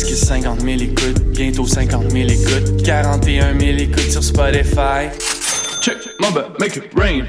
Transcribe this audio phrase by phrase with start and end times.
[0.00, 5.08] presque 50 000 écoutes, bientôt 50 000 écoutes, 41 000 écoutes sur Spotify.
[5.82, 7.24] Check, mamba, make it rain.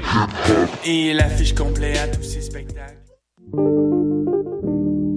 [0.84, 2.96] Et l'affiche complète à tous ces spectacles.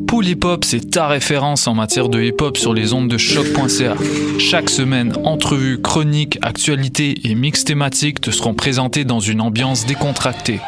[0.07, 3.17] Pool Hip Hop, c'est ta référence en matière de hip hop sur les ondes de
[3.17, 3.95] choc.ca.
[4.39, 10.59] Chaque semaine, entrevues, chroniques, actualités et mix thématiques te seront présentés dans une ambiance décontractée.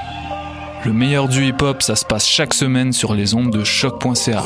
[0.85, 4.45] Le meilleur du hip hop, ça se passe chaque semaine sur les ondes de choc.ca.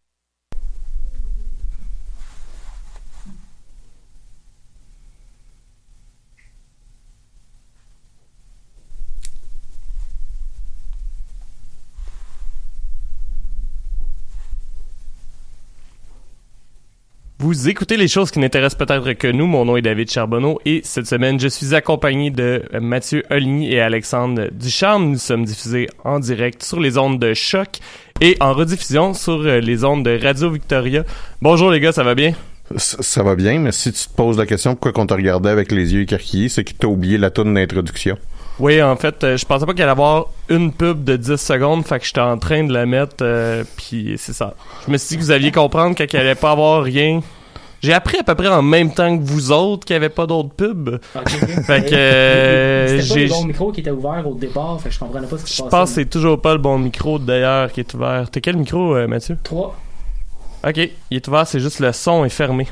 [17.41, 19.47] Vous écoutez les choses qui n'intéressent peut-être que nous.
[19.47, 23.81] Mon nom est David Charbonneau et cette semaine, je suis accompagné de Mathieu Oligny et
[23.81, 25.09] Alexandre Ducharme.
[25.13, 27.79] Nous sommes diffusés en direct sur les ondes de choc
[28.21, 31.03] et en rediffusion sur les ondes de Radio Victoria.
[31.41, 32.35] Bonjour les gars, ça va bien?
[32.77, 35.71] Ça, va bien, mais si tu te poses la question pourquoi qu'on te regardait avec
[35.71, 38.19] les yeux écarquillés, c'est que t'as oublié la tourne d'introduction.
[38.61, 41.35] Oui, en fait, euh, je pensais pas qu'il allait y avoir une pub de 10
[41.37, 44.53] secondes, fait que j'étais en train de la mettre, euh, puis c'est ça.
[44.85, 47.21] Je me suis dit que vous alliez comprendre qu'il allait pas avoir rien.
[47.81, 50.27] J'ai appris à peu près en même temps que vous autres qu'il n'y avait pas
[50.27, 50.99] d'autres pubs.
[51.65, 53.23] fait que euh, C'était pas j'ai.
[53.25, 55.51] le bon micro qui était ouvert au départ, fait que je comprenais pas ce qui
[55.53, 55.69] se Je passait.
[55.77, 58.29] pense que c'est toujours pas le bon micro d'ailleurs qui est ouvert.
[58.29, 59.35] T'as quel micro, euh, Mathieu?
[59.43, 59.75] 3.
[60.67, 62.67] Ok, il est ouvert, c'est juste le son est fermé.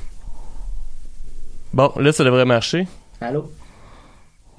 [1.74, 2.88] Bon, là ça devrait marcher.
[3.20, 3.50] Allô?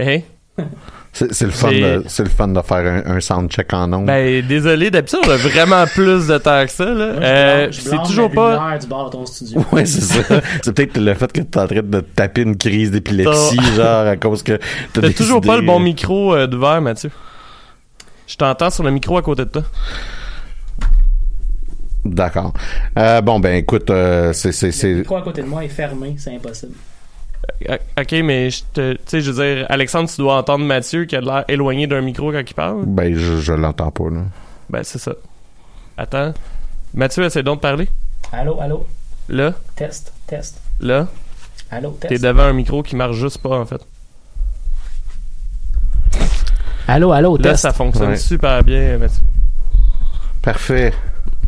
[0.00, 0.24] Hey.
[1.12, 4.06] C'est le fun, de, c'est le fun de faire un, un soundcheck en ondes.
[4.06, 7.04] Ben désolé, d'habitude on a vraiment plus de temps que ça là.
[7.04, 8.78] Euh, je c'est toujours pas.
[8.78, 9.64] du bar de ton studio.
[9.72, 10.40] Ouais, c'est ça.
[10.62, 14.16] c'est peut-être le fait que t'es en train de taper une crise d'épilepsie, genre à
[14.16, 14.58] cause que
[14.92, 17.10] t'as décidé- toujours pas le bon micro euh, d'ouvert, Mathieu.
[18.28, 19.62] Je t'entends sur le micro à côté de toi.
[22.04, 22.54] D'accord.
[22.98, 26.14] Euh, bon, ben écoute, euh, c'est c'est Le micro à côté de moi est fermé,
[26.18, 26.72] c'est impossible.
[27.68, 31.04] Euh, Ok, mais je te, tu sais, je veux dire, Alexandre, tu dois entendre Mathieu
[31.04, 32.84] qui a l'air éloigné d'un micro quand il parle?
[32.86, 34.22] ben je, je l'entends pas là.
[34.68, 35.12] Ben c'est ça.
[35.96, 36.32] Attends.
[36.94, 37.88] Mathieu, essaie donc de parler.
[38.32, 38.86] Allô, allô?
[39.28, 40.60] Là, Test, test.
[40.80, 41.06] là,
[41.70, 42.24] Allô, t'es test.
[42.24, 43.80] devant un micro qui marche juste pas en fait.
[46.88, 47.62] Allô, allô, Là, test.
[47.62, 48.16] ça fonctionne Ouais.
[48.16, 49.22] super bien, Mathieu.
[50.42, 50.92] Parfait.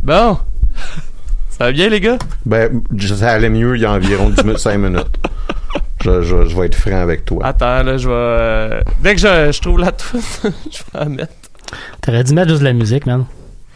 [0.02, 0.38] Bon.
[1.50, 2.18] Ça va bien, les gars?
[2.46, 5.18] Ben ça allait mieux il y a environ 10 minutes, 5 minutes.
[6.04, 7.44] Je, je, je vais être franc avec toi.
[7.44, 8.14] Attends, là, je vais.
[8.14, 10.20] euh, Dès que je, je trouve la toute,
[10.70, 11.32] je vais la mettre.
[12.00, 13.24] T'aurais dû mettre juste de la musique, man.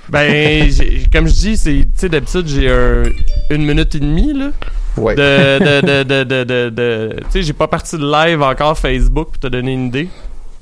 [0.08, 3.02] Ben, j'ai- comme je dis, c'est, tu sais, d'habitude, j'ai un,
[3.50, 4.50] une minute et demie, là.
[4.96, 5.14] Ouais.
[5.14, 8.78] De, de, de, de, de, de, de- tu sais, j'ai pas parti de live encore
[8.78, 10.08] Facebook pour te donner une idée.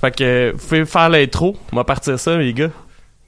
[0.00, 1.56] Fait que, vous pouvez faire l'intro.
[1.72, 2.70] On va partir ça, les gars.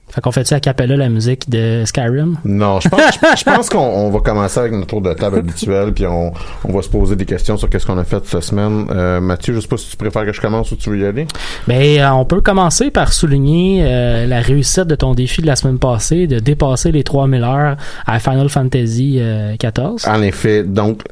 [0.09, 2.37] Fait qu'on fait-tu à Capella la musique de Skyrim?
[2.45, 5.37] Non, je pense, je, je pense qu'on on va commencer avec notre tour de table
[5.39, 6.31] habituel, puis on,
[6.63, 8.87] on va se poser des questions sur qu'est-ce qu'on a fait cette semaine.
[8.89, 11.05] Euh, Mathieu, je sais pas si tu préfères que je commence ou tu veux y
[11.05, 11.27] aller.
[11.67, 15.55] Ben, euh, on peut commencer par souligner euh, la réussite de ton défi de la
[15.57, 17.75] semaine passée de dépasser les 3000 heures
[18.05, 19.19] à Final Fantasy
[19.59, 20.07] 14.
[20.07, 21.03] En effet, donc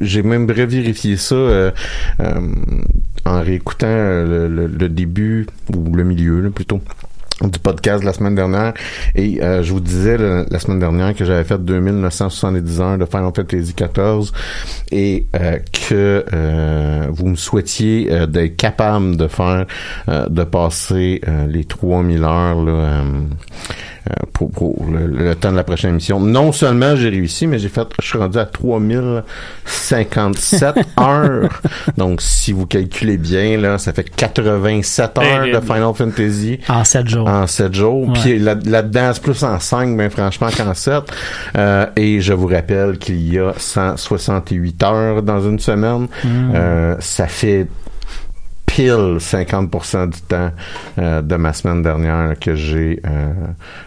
[0.00, 1.36] j'ai- même vérifié ça
[3.24, 6.80] en réécoutant le, le- le début ou le milieu là, plutôt
[7.42, 8.72] du podcast de la semaine dernière.
[9.14, 13.30] Et euh, je vous disais la, semaine dernière que j'avais fait 2970 heures de Final
[13.34, 14.32] Fantasy XIV
[14.90, 19.66] et euh, que euh, vous me souhaitiez euh, d'être capable de faire
[20.08, 23.02] euh, de passer euh, les 3000 heures là,
[24.32, 26.20] pour, pour le, le temps de la prochaine émission.
[26.20, 31.60] Non seulement j'ai réussi, mais j'ai fait, je suis rendu à 3057 heures.
[31.96, 35.60] Donc, si vous calculez bien, là, ça fait 87 heures de.
[35.66, 37.26] Final Fantasy En 7 jours.
[37.28, 38.08] en 7 jours.
[38.08, 38.14] Ouais.
[38.22, 41.02] Puis là- là-dedans, c'est plus en 5, mais franchement qu'en 7.
[41.56, 46.06] Euh, et je vous rappelle qu'il y a 168 heures dans une semaine.
[46.24, 47.66] Euh, ça fait
[48.76, 50.50] pile 50% du temps
[50.98, 53.32] euh, de ma semaine dernière que j'ai euh,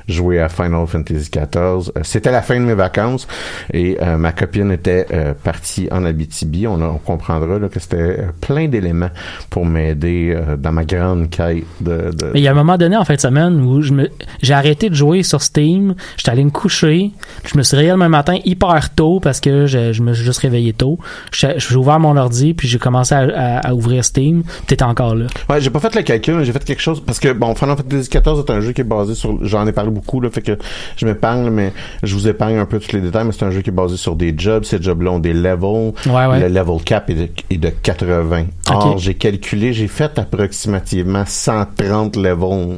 [0.08, 1.92] joué à Final Fantasy XIV.
[1.96, 3.28] Euh, C'était la fin de mes vacances
[3.72, 6.66] et euh, ma copine était euh, partie en Abitibi.
[6.66, 9.12] On, on comprendra là, que c'était plein d'éléments
[9.52, 12.98] pour m'aider dans ma grande quête de, de, Mais il y a un moment donné
[12.98, 14.10] en fin de semaine où je me
[14.42, 17.12] j'ai arrêté de jouer sur Steam, j'étais allé me coucher,
[17.46, 20.40] je me suis réveillé le matin hyper tôt parce que je, je me suis juste
[20.40, 20.98] réveillé tôt.
[21.32, 24.42] J'ai ouvert mon ordi puis j'ai commencé à, à- à ouvrir Steam.
[24.84, 25.26] Encore là.
[25.50, 27.78] Ouais, j'ai pas fait le calcul, mais j'ai fait quelque chose parce que bon, Final
[27.78, 30.42] Fantasy XIV est un jeu qui est basé sur, j'en ai parlé beaucoup là, fait
[30.42, 30.58] que
[30.98, 31.74] je m'épargne, mais
[32.04, 33.98] je vous épargne un peu tous les détails, mais c'est un jeu qui est basé
[33.98, 34.64] sur des jobs.
[34.64, 35.94] Ces jobs-là ont des levels.
[36.06, 36.40] Ouais, ouais.
[36.40, 38.46] Le level cap est de, est de 80.
[38.72, 42.78] Or, j'ai calculé, j'ai fait approximativement 130 levels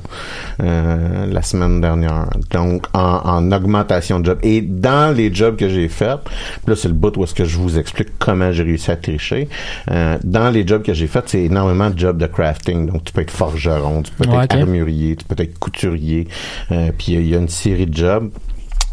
[0.62, 2.28] euh, la semaine dernière.
[2.52, 4.40] Donc, en, en augmentation de jobs.
[4.44, 6.20] Et dans les jobs que j'ai faits,
[6.68, 9.50] là, c'est le bout où est-ce que je vous explique comment j'ai réussi à tricher.
[9.92, 12.88] Euh, dans les jobs que j'ai faits, c'est énormément de jobs de crafting.
[12.88, 16.28] Donc, tu peux être forgeron, tu peux Ouais, être armurier, tu peux être couturier.
[16.72, 18.30] Euh, puis, il y a une série de jobs.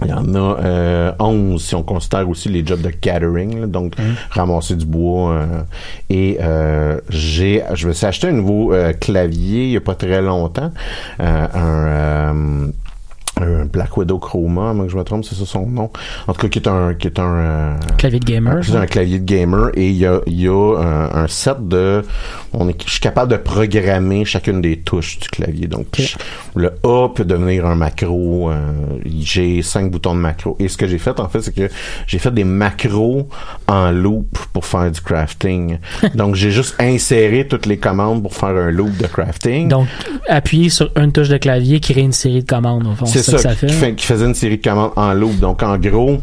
[0.05, 3.67] Il y en a euh, 11 si on considère aussi les jobs de catering, là,
[3.67, 3.95] donc
[4.31, 5.33] ramasser du bois.
[5.33, 5.47] euh,
[6.09, 10.23] et euh, j'ai, je me suis acheté un nouveau clavier il y a pas très
[10.23, 10.71] longtemps,
[11.19, 12.69] un
[13.41, 15.91] un Black Widow Chroma, moi que je me trompe, c'est ça son nom.
[16.27, 18.65] En tout cas, qui est un qui est un euh, Clavier de gamer.
[18.65, 21.57] c'est un clavier de gamer et il y a, il y a un, un set
[21.67, 22.03] de
[22.53, 25.87] on est je suis capable de programmer chacune des touches du clavier donc
[26.55, 28.73] le A peut devenir un macro euh,
[29.05, 31.69] j'ai cinq boutons de macro et ce que j'ai fait en fait c'est que
[32.07, 33.29] j'ai fait des macros
[33.67, 35.79] en loop pour faire du crafting
[36.15, 39.89] donc j'ai juste inséré toutes les commandes pour faire un loop de crafting Donc,
[40.29, 43.07] appuyer sur une touche de clavier, créer une série de commandes, au fond.
[43.07, 43.87] C'est ça, ça que ça qui, fait.
[43.87, 45.39] fait- qui faisait une série de commandes en loop.
[45.39, 46.19] Donc, en gros,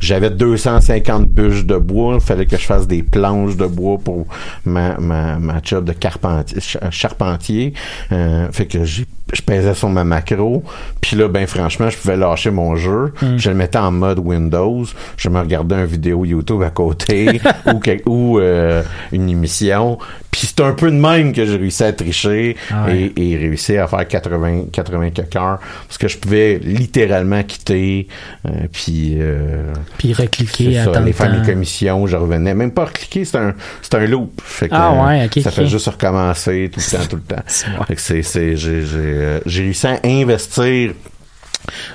[0.00, 2.14] j'avais 250 bûches de bois.
[2.16, 4.26] Il fallait que je fasse des planches de bois pour
[4.64, 7.72] ma, ma, ma job de carpentier, ch- charpentier.
[8.12, 10.62] Euh, fait que j'ai je pesais sur ma macro.
[11.00, 13.12] Puis là, ben franchement, je pouvais lâcher mon jeu.
[13.36, 14.84] Je le mettais en mode Windows.
[15.16, 17.40] Je me regardais une vidéo YouTube à côté
[18.06, 18.82] ou, ou euh,
[19.12, 19.98] une émission.
[20.30, 23.12] Puis c'est un peu de même que j'ai réussi à tricher Ah ouais.
[23.16, 25.58] et, et réussir à faire 80, 80 quelques heures.
[25.88, 28.06] Parce que je pouvais littéralement quitter,
[28.46, 32.54] euh, puis euh, Puis recliquer, ça, aller faire mes commissions, je revenais.
[32.54, 34.40] Même pas recliquer, c'est un, c'est un loop.
[34.44, 37.42] Fait que, Ah ouais, ok, Ça fait juste recommencer tout le temps, tout le temps.
[37.80, 37.86] Ouais.
[37.86, 38.84] Fait que c'est, j'ai,
[39.20, 40.92] euh, j'ai réussi à investir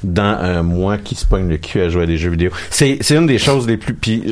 [0.03, 2.51] dans moi qui se pogne le cul à jouer à des jeux vidéo.
[2.69, 3.93] C'est, une des choses les plus...
[3.93, 4.23] Puis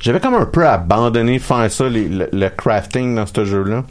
[0.00, 3.84] j'avais comme un peu abandonné faire ça, le crafting dans ce jeu-là.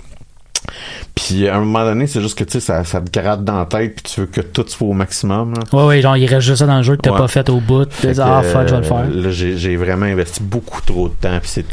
[1.28, 3.58] Puis à un moment donné, c'est juste que tu sais, ça, ça te gratte dans
[3.58, 5.54] la tête, puis tu veux que tout soit au maximum.
[5.56, 5.62] Là.
[5.80, 7.18] Ouais, ouais, genre, il reste juste ça dans le jeu que t'as Ouais.
[7.18, 7.92] pas fait au bout.
[7.92, 9.10] Fait que, ah, fuck, je vais le faire.
[9.10, 11.40] Là, j'ai, j'ai vraiment investi beaucoup trop de temps.
[11.42, 11.66] Puis c'est,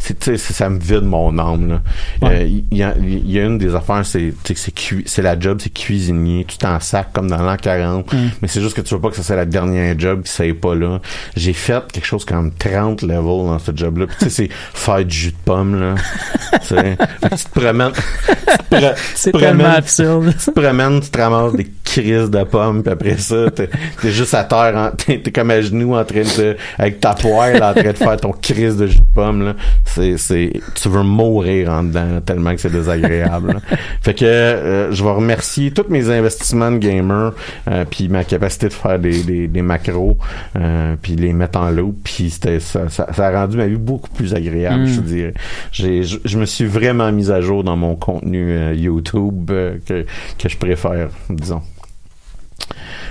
[0.00, 1.68] c'est, tu sais, c'est- ça me vide mon âme.
[1.68, 1.80] Là.
[2.28, 2.42] Ouais.
[2.42, 5.22] Euh, Il y, a, y a une des affaires, c'est, tu sais, que c'est, c'est
[5.22, 6.44] la job, c'est cuisinier.
[6.48, 8.12] Tu t'en sac comme dans l'an 40.
[8.12, 8.16] Mm.
[8.42, 10.52] Mais c'est juste que tu veux pas que ça soit la dernière job qui soit
[10.60, 11.00] pas là.
[11.36, 14.06] J'ai fait quelque chose comme 30 levels dans ce job-là.
[14.06, 15.78] Puis tu sais, c'est faire du jus de pomme.
[15.80, 15.94] Là.
[16.60, 16.96] tu sais.
[17.20, 17.92] Fait que tu te promènes.
[17.92, 20.32] tu te C'est tellement absurde.
[20.38, 21.66] tu te promènes, tu te ramasses des
[22.00, 23.68] crises de pommes, puis après ça, t'es,
[24.04, 27.92] juste à terre, t'es, comme à genoux en train de, avec ta poêle en train
[27.92, 29.54] de faire ton crise de jus de pomme, là.
[29.84, 33.78] C'est, c'est, tu veux mourir en dedans, tellement que c'est désagréable, là.
[34.02, 37.32] Fait que, euh, je vais remercier tous mes investissements de gamer,
[37.68, 40.16] euh, puis ma capacité de faire des, des, des macros,
[40.56, 43.76] euh, puis les mettre en loop, puis c'était, ça, ça, ça a rendu ma vie
[43.76, 44.86] beaucoup plus agréable, Mm.
[44.86, 45.34] je dirais.
[45.72, 49.76] J'ai, je, je me suis vraiment mis à jour dans mon contenu euh, YouTube euh,
[49.86, 50.04] que,
[50.38, 51.62] que je préfère, disons.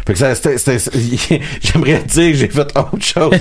[0.06, 0.58] Fait que ça, c'était,
[1.62, 3.34] j'aimerais dire que j'ai fait autre chose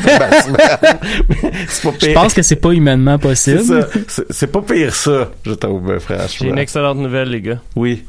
[1.68, 3.62] c'est Je pense que c'est pas humainement c'est possible.
[3.64, 3.88] ça.
[4.08, 6.26] C'est, c'est pas pire ça, je trouve, euh, franchement.
[6.40, 7.58] J'ai une excellente nouvelle, les gars.
[7.76, 8.04] Oui.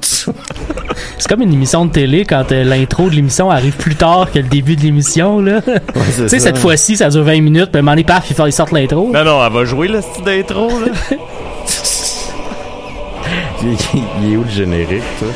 [0.00, 4.38] C'est comme une émission de télé quand euh, l'intro de l'émission arrive plus tard que
[4.38, 5.60] le début de l'émission, là.
[5.66, 5.80] Ouais,
[6.16, 8.36] tu sais, cette fois-ci, ça dure 20 minutes, puis à un moment donné, paf, il
[8.36, 9.10] faut- ils sortent l'intro.
[9.12, 10.86] Non, non, elle va jouer le style d'intro, là.
[13.62, 13.76] Il,
[14.22, 15.26] il est où le générique, ça?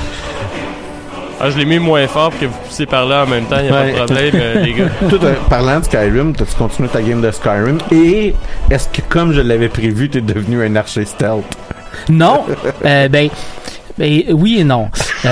[1.45, 3.69] Ah, je l'ai mis moins fort pour que vous puissiez parler en même temps, y
[3.69, 3.93] a Ouais.
[3.93, 4.85] pas de problème, euh, les gars.
[5.09, 7.79] Toi, euh, parlant de Skyrim, t'as-tu continué ta game de Skyrim?
[7.91, 8.33] Et
[8.71, 11.45] est-ce que, comme je l'avais prévu, t'es devenu un archer stealth?
[12.09, 12.45] Non,
[12.85, 13.29] euh, ben,
[13.99, 14.89] ben, oui et non.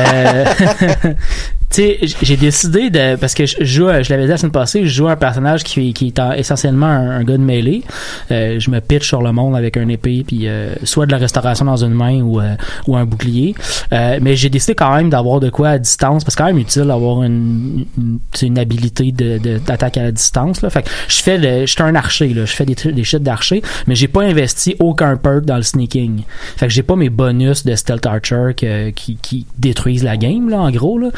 [1.72, 4.88] Tu j'ai décidé de parce que je joue, je l'avais dit la semaine passée, je
[4.92, 7.82] joue un personnage qui, qui est en- essentiellement un, gars de mêlée.
[8.32, 11.18] Euh, je me pitch sur le monde avec un épée puis euh, soit de la
[11.18, 12.56] restauration dans une main ou euh,
[12.88, 13.54] ou un bouclier.
[13.92, 16.52] Euh, mais j'ai décidé quand même d'avoir de quoi à distance parce que c'est quand
[16.52, 20.70] même utile d'avoir une une, une habilité de de- d'attaque à distance là.
[20.70, 23.22] Fait que je fais le, je suis un archer là, je fais des des shit
[23.22, 26.22] d'archer, mais j'ai pas investi aucun perk dans le sneaking.
[26.56, 30.48] Fait que j'ai pas mes bonus de stealth archer que- qui qui détruisent la game
[30.48, 31.10] là en gros là.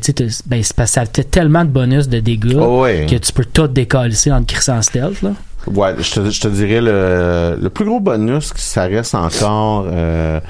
[0.00, 0.12] Tu
[0.46, 3.06] ben c'est parce que ça fait tellement de bonus de dégâts Oh, ouais.
[3.08, 5.30] que tu peux tout décoller en te crissant stealth là.
[5.66, 10.40] Ouais, je te, je te dirais le, le plus gros bonus, ça reste encore euh,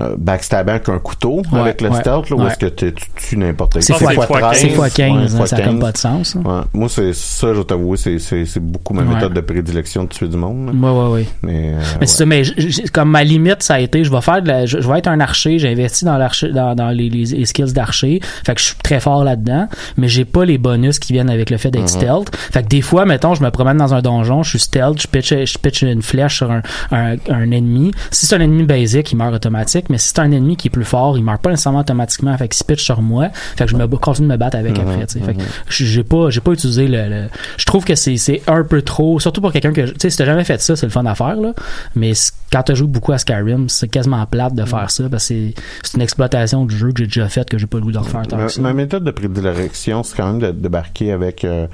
[0.00, 3.36] euh, backstabber avec un couteau Ouais, avec le ouais, stealth, là, est-ce que tu tues
[3.36, 3.82] n'importe qui?
[3.82, 4.56] C'est Ça, fois, c'est fois 15.
[4.58, 5.80] c'est fois 15, Ouais, hein, ça n'a comme 15.
[5.80, 6.36] pas de sens.
[6.36, 6.42] hein.
[6.44, 6.60] Ouais.
[6.72, 9.14] Moi, c'est ça, je vais t'avouer, c'est, c'est, c'est beaucoup ma Ouais.
[9.14, 10.66] méthode de prédilection de tuer du monde.
[10.66, 10.72] là.
[10.92, 11.26] Ouais, ouais, ouais.
[11.42, 14.10] Mais, euh, Mais c'est ça, mais j- j- comme ma limite, ça a été, je
[14.10, 16.74] vais faire de la, je, je vais être un archer, j'ai investi dans l'archer, dans,
[16.74, 20.24] dans les, les, les skills d'archer, fait que je suis très fort là-dedans, mais j'ai
[20.24, 22.34] pas les bonus qui viennent avec le fait d'être stealth.
[22.36, 25.06] Fait que des fois, mettons, je me promène dans un donjon, je suis stealth, je
[25.06, 27.92] pitch, je pitch une flèche sur un, un, un ennemi.
[28.10, 30.70] Si c'est un ennemi basic, il meurt automatique, mais si c'est un ennemi qui est
[30.70, 33.70] plus fort, il meurt pas nécessairement automatiquement, fait qu'il se pitch sur moi, fait que
[33.70, 35.24] je me continue de me battre avec après, tu sais.
[35.24, 38.62] Fait que j'ai pas, j'ai pas utilisé le, le- je trouve que c'est, c'est un
[38.64, 40.92] peu trop, surtout pour quelqu'un que, tu sais, si t'as jamais fait ça, c'est le
[40.92, 41.52] fun à faire, là.
[41.94, 42.12] Mais
[42.52, 45.54] quand t'as joué beaucoup à Skyrim, c'est quasiment plate de faire ça, parce que c'est,
[45.82, 47.98] c'est une exploitation du jeu que j'ai déjà faite, que j'ai pas le goût de
[47.98, 48.60] refaire tant Ma, que ça.
[48.62, 51.66] ma méthode de prédilection, c'est quand même de débarquer avec euh,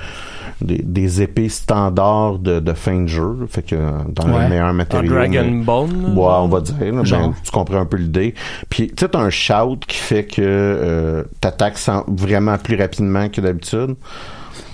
[0.60, 3.46] des, des épées standards de, de fin de jeu.
[3.48, 4.44] Fait que euh, dans Ouais.
[4.44, 5.12] le meilleur En matériau.
[5.12, 6.14] Dragon mais- Bone.
[6.16, 6.74] Ouais, on va dire.
[6.80, 8.34] là, ben, tu comprends un peu l'idée.
[8.68, 11.78] Puis, tu sais, t'as un shout qui fait que euh, t'attaques
[12.08, 13.96] vraiment plus rapidement que d'habitude.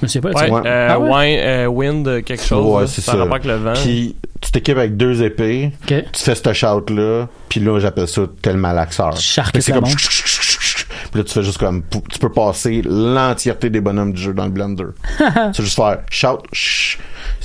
[0.02, 1.40] Je souviens pas Ouais, euh, Ah ouais?
[1.42, 2.64] Euh, Wind, quelque chose.
[2.64, 3.14] Ouais, c'est ça.
[3.14, 3.72] le vent.
[3.74, 5.72] Puis, tu t'équipes avec deux épées.
[5.82, 6.04] Ok.
[6.12, 7.28] Tu fais ce shout-là.
[7.48, 9.16] Puis là, j'appelle ça tel malaxeur.
[9.16, 9.84] C'est ça comme...
[9.84, 11.82] Puis là, tu fais juste comme...
[12.10, 14.86] Tu peux passer l'entièreté des bonhommes du jeu dans le Blender.
[15.52, 16.42] c'est juste faire shout...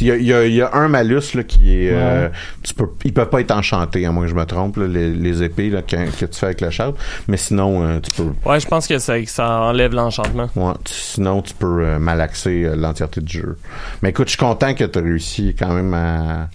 [0.01, 1.91] Il y a, il y a- il y a un malus là, qui est...
[1.93, 2.29] euh,
[2.63, 5.11] tu peux, ils peuvent pas être enchantés, à moins que je me trompe, là, les,
[5.13, 6.93] les épées là, que, que tu fais avec le shout.
[7.27, 8.31] Mais sinon, euh, tu peux...
[8.49, 9.15] Ouais, je pense que ça,
[9.61, 10.49] enlève l'enchantement.
[10.55, 13.57] Ouais, tu- sinon, tu peux euh, malaxer euh, l'entièreté du jeu.
[14.01, 16.49] Mais écoute, je suis content que tu as réussi quand même à...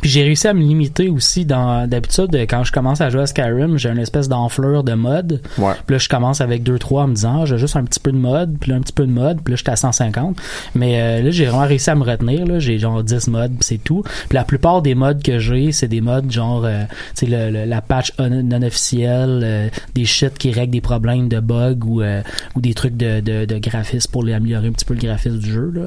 [0.00, 3.26] Puis j'ai réussi à me limiter aussi dans d'habitude quand je commence à jouer à
[3.26, 5.40] Skyrim, j'ai une espèce d'enflure de mode.
[5.58, 5.72] Ouais.
[5.86, 8.00] Puis là je commence avec 2 3 en me disant ah, j'ai juste un petit
[8.00, 10.36] peu de mode, puis là un petit peu de mode, puis là j'étais à 150.
[10.74, 13.64] Mais euh, là j'ai vraiment réussi à me retenir là, j'ai genre 10 modes, puis
[13.64, 14.02] c'est tout.
[14.28, 16.84] Puis la plupart des modes que j'ai, c'est des modes genre euh,
[17.16, 20.80] tu sais le, le- la patch non, non officielle, euh, des shit qui règlent des
[20.80, 22.22] problèmes de bugs ou euh,
[22.56, 25.38] ou des trucs de, de, de graphisme pour les améliorer un petit peu le graphisme
[25.38, 25.82] du jeu là.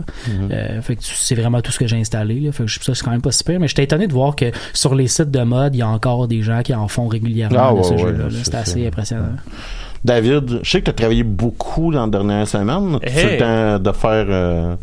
[0.52, 2.52] Euh, fait que c'est vraiment tout ce que j'ai installé là.
[2.52, 4.96] Fait que ça c'est quand même pas super, mais j'étais étonné de voir que sur
[4.96, 7.78] les sites de mode, il y a encore des gens qui en font régulièrement Ah,
[7.78, 8.18] de ce ouais, jeu-là.
[8.26, 8.30] là.
[8.32, 8.60] c'est C'est ça.
[8.60, 9.36] assez impressionnant.
[10.06, 13.00] David, je sais que tu as travaillé beaucoup dans la dernière semaine.
[13.06, 13.32] Tu Hey.
[13.34, 14.76] le temps de faire, euh,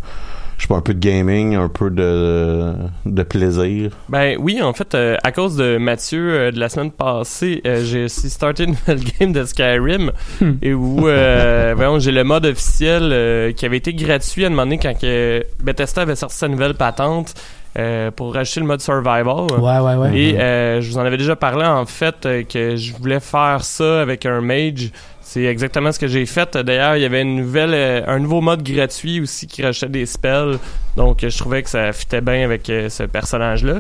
[0.61, 2.75] je sais pas, un peu de gaming, un peu de,
[3.07, 3.93] de plaisir.
[4.11, 7.83] Ben oui, en fait, euh, à cause de Mathieu euh, de la semaine passée, euh,
[7.83, 10.53] j'ai aussi starté une nouvelle game de Skyrim Hmm.
[10.61, 14.51] et où euh, voyons, j'ai le mode officiel euh, qui avait été gratuit à un
[14.51, 17.35] moment donné quand que Bethesda avait sorti sa nouvelle patente
[17.79, 19.47] euh, pour rajouter le mode survival.
[19.59, 20.19] Ouais, ouais, ouais.
[20.19, 23.63] Et euh, je vous en avais déjà parlé en fait euh, que je voulais faire
[23.63, 24.91] ça avec un mage.
[25.33, 26.57] C'est exactement ce que j'ai fait.
[26.57, 30.05] D'ailleurs, il y avait une nouvelle, euh, un nouveau mode gratuit aussi qui rajoutait des
[30.07, 30.59] spells.
[30.97, 33.75] Donc, je trouvais que ça fitait bien avec euh, ce personnage-là.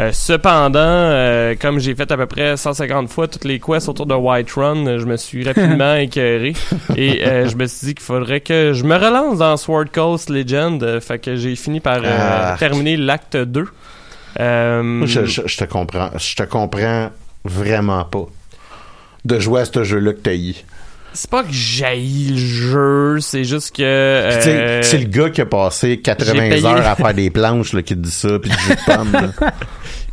[0.00, 4.14] Euh, cependant, comme j'ai fait à peu près 150 fois toutes les quests autour de
[4.14, 6.54] Whiterun, je me suis rapidement écœuré.
[6.96, 10.98] Et je me suis dit qu'il faudrait que je me relance dans Sword Coast Legend.
[10.98, 12.56] Fait que j'ai fini par Ah.
[12.58, 13.64] terminer l'acte 2.
[14.40, 16.10] Euh, Je, je- je te comprends.
[16.18, 17.10] Je te comprends
[17.44, 18.26] vraiment pas.
[19.24, 20.54] De jouer à ce jeu-là que t'as eu.
[21.18, 24.28] C'est pas que j'haïs le jeu, c'est juste que.
[24.28, 26.94] Puis, tu sais, euh, C'est le gars qui a passé 80 j'ai payé- heures à
[26.94, 29.12] faire des planches là, qui te dit ça, puis du pomme.
[29.12, 29.32] là.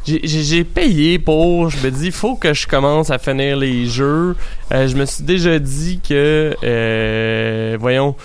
[0.05, 1.69] j'ai- payé pour.
[1.69, 4.35] Je me dis, faut que je commence à finir les jeux.
[4.73, 6.55] Euh, je me suis déjà dit que.
[6.63, 8.15] euh, voyons.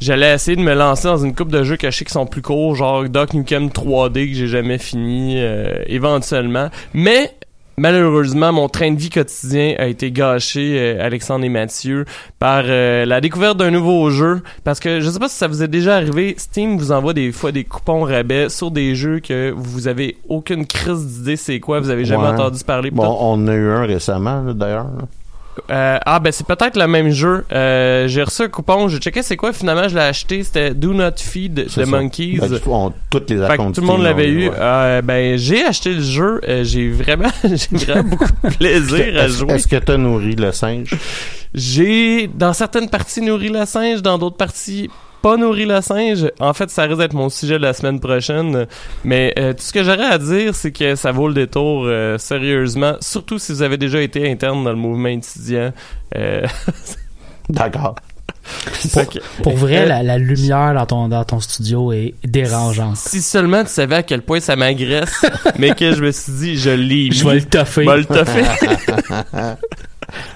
[0.00, 2.26] J'allais essayer de me lancer dans une coupe de jeux que je sais qui sont
[2.26, 6.68] plus courts, genre Doc Nukem 3D que j'ai jamais fini euh, éventuellement.
[6.94, 7.32] Mais
[7.76, 12.04] malheureusement, mon train de vie quotidien a été gâché, euh, Alexandre et Mathieu,
[12.38, 14.42] par euh, la découverte d'un nouveau jeu.
[14.64, 17.32] Parce que je sais pas si ça vous est déjà arrivé, Steam vous envoie des
[17.32, 21.80] fois des coupons rabais sur des jeux que vous avez aucune crise d'idée c'est quoi,
[21.80, 22.28] vous avez jamais Ouais.
[22.30, 22.90] entendu parler.
[22.90, 24.86] Bon, on en a eu un récemment, d'ailleurs.
[25.70, 27.44] Euh, ah ben c'est peut-être le même jeu.
[27.52, 30.92] Euh, j'ai reçu un coupon, j'ai checké c'est quoi finalement je l'ai acheté, c'était Do
[30.92, 31.86] Not Feed de ça.
[31.86, 32.38] Monkeys.
[32.40, 34.48] Ben, on- toutes les Fait que accounts tout le monde l'avait eu.
[34.48, 34.54] ouais.
[34.58, 39.52] Euh, ben j'ai acheté le jeu, j'ai vraiment j'ai vraiment beaucoup de plaisir à jouer.
[39.54, 40.90] est-ce que t'as nourri le singe?
[41.54, 44.90] J'ai dans certaines parties nourri le singe, dans d'autres parties
[45.24, 46.30] pas nourri le singe.
[46.38, 48.66] En fait, ça risque d'être mon sujet de la semaine prochaine.
[49.04, 52.18] Mais euh, tout ce que j'aurais à dire, c'est que ça vaut le détour euh,
[52.18, 55.72] sérieusement, surtout si vous avez déjà été interne dans le mouvement étudiant.
[56.14, 56.46] Euh,
[57.48, 57.94] D'accord.
[59.42, 62.96] Pour vrai, la, la lumière dans ton, dans ton studio est dérangeante.
[62.98, 65.24] Si seulement tu savais à quel point ça m'agresse,
[65.58, 67.12] mais que je me suis dit, je l'ai mis.
[67.12, 67.84] Je vais le toffer.
[67.84, 68.44] Va le toffer.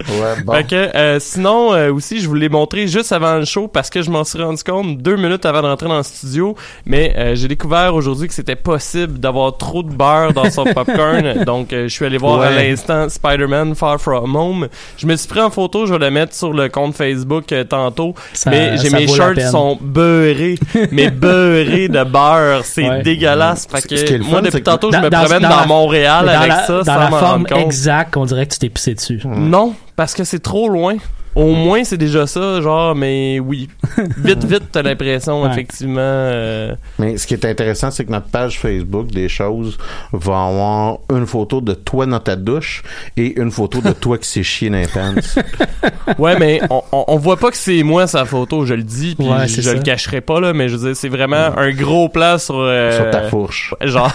[0.09, 0.53] Ouais, bon.
[0.55, 3.91] Fait que, euh, sinon, euh, aussi, je vous l'ai montré juste avant le show parce
[3.91, 6.55] que je m'en suis rendu compte deux minutes avant de rentrer dans le studio.
[6.87, 11.45] Mais euh, j'ai découvert aujourd'hui que c'était possible d'avoir trop de beurre dans son popcorn.
[11.45, 14.69] Donc, euh, je suis allé voir à l'instant Spider-Man Far From Home.
[14.97, 17.65] Je me suis pris en photo, je vais le mettre sur le compte Facebook euh,
[17.65, 18.15] tantôt.
[18.33, 20.59] Ça- mais j'ai mes la shirts sont beurrés,
[20.91, 22.63] mais beurrés de beurre.
[22.65, 23.03] C'est Ouais.
[23.03, 23.67] dégueulasse.
[23.71, 26.49] Fait que moi, fun, depuis tantôt, je dans- me promène dans dans, la- Montréal avec
[26.49, 27.59] la, ça dans sans la forme compte.
[27.59, 29.21] exacte, on dirait que tu t'es pissé dessus.
[29.25, 29.58] Non,
[29.97, 30.97] parce que c'est trop loin.
[31.35, 33.69] Au moins, c'est déjà ça, genre, mais oui.
[34.19, 35.51] Vite, vite, t'as l'impression, Ouais.
[35.51, 35.97] effectivement.
[36.01, 39.79] euh, Mais ce qui est intéressant, c'est que notre page Facebook des choses
[40.13, 42.83] va avoir une photo de toi dans ta douche
[43.17, 45.15] et une photo de toi qui s'est chié dans les pants.
[46.19, 49.15] Ouais, mais on, on, on voit pas que c'est moi sa photo, je le dis,
[49.17, 51.71] puis Ouais, je, je le cacherai pas, là, mais je veux dire, c'est vraiment un
[51.73, 52.57] gros plan sur...
[52.59, 53.75] euh, sur ta fourche.
[53.83, 54.11] Genre,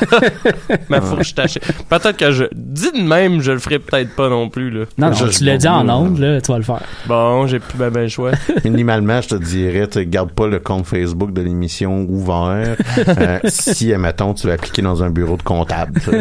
[0.90, 1.60] ma fourche tachée.
[1.90, 2.46] Peut-être que je...
[2.54, 4.86] Dis de même, je le ferai peut-être pas non plus, là.
[4.98, 6.82] Non, non, Je- tu l'as dit en ondes, là, tu vas le faire.
[7.08, 8.32] Bon, j'ai plus ben, ben le choix.
[8.64, 12.76] Minimalement, je te dirais, tu garde pas le compte Facebook de l'émission ouvert
[13.08, 16.00] euh, si, admettons, tu vas appliquer dans un bureau de comptable.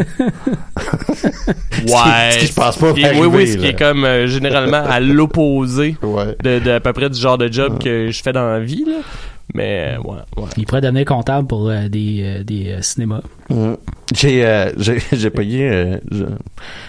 [1.85, 2.31] Ouais.
[2.31, 4.25] ce qui se passe pas qui- va Oui, oui, arriver, ce qui est comme euh,
[4.27, 6.35] généralement à l'opposé Ouais.
[6.41, 8.85] de, de à peu près du genre de job que je fais dans la vie,
[8.85, 8.97] là.
[9.53, 10.49] Mais, euh, ouais, ouais.
[10.57, 13.21] Il pourrait devenir comptable pour euh, des, euh, des euh, cinémas.
[14.13, 16.23] J'ai euh, j'ai j'ai payé euh, je,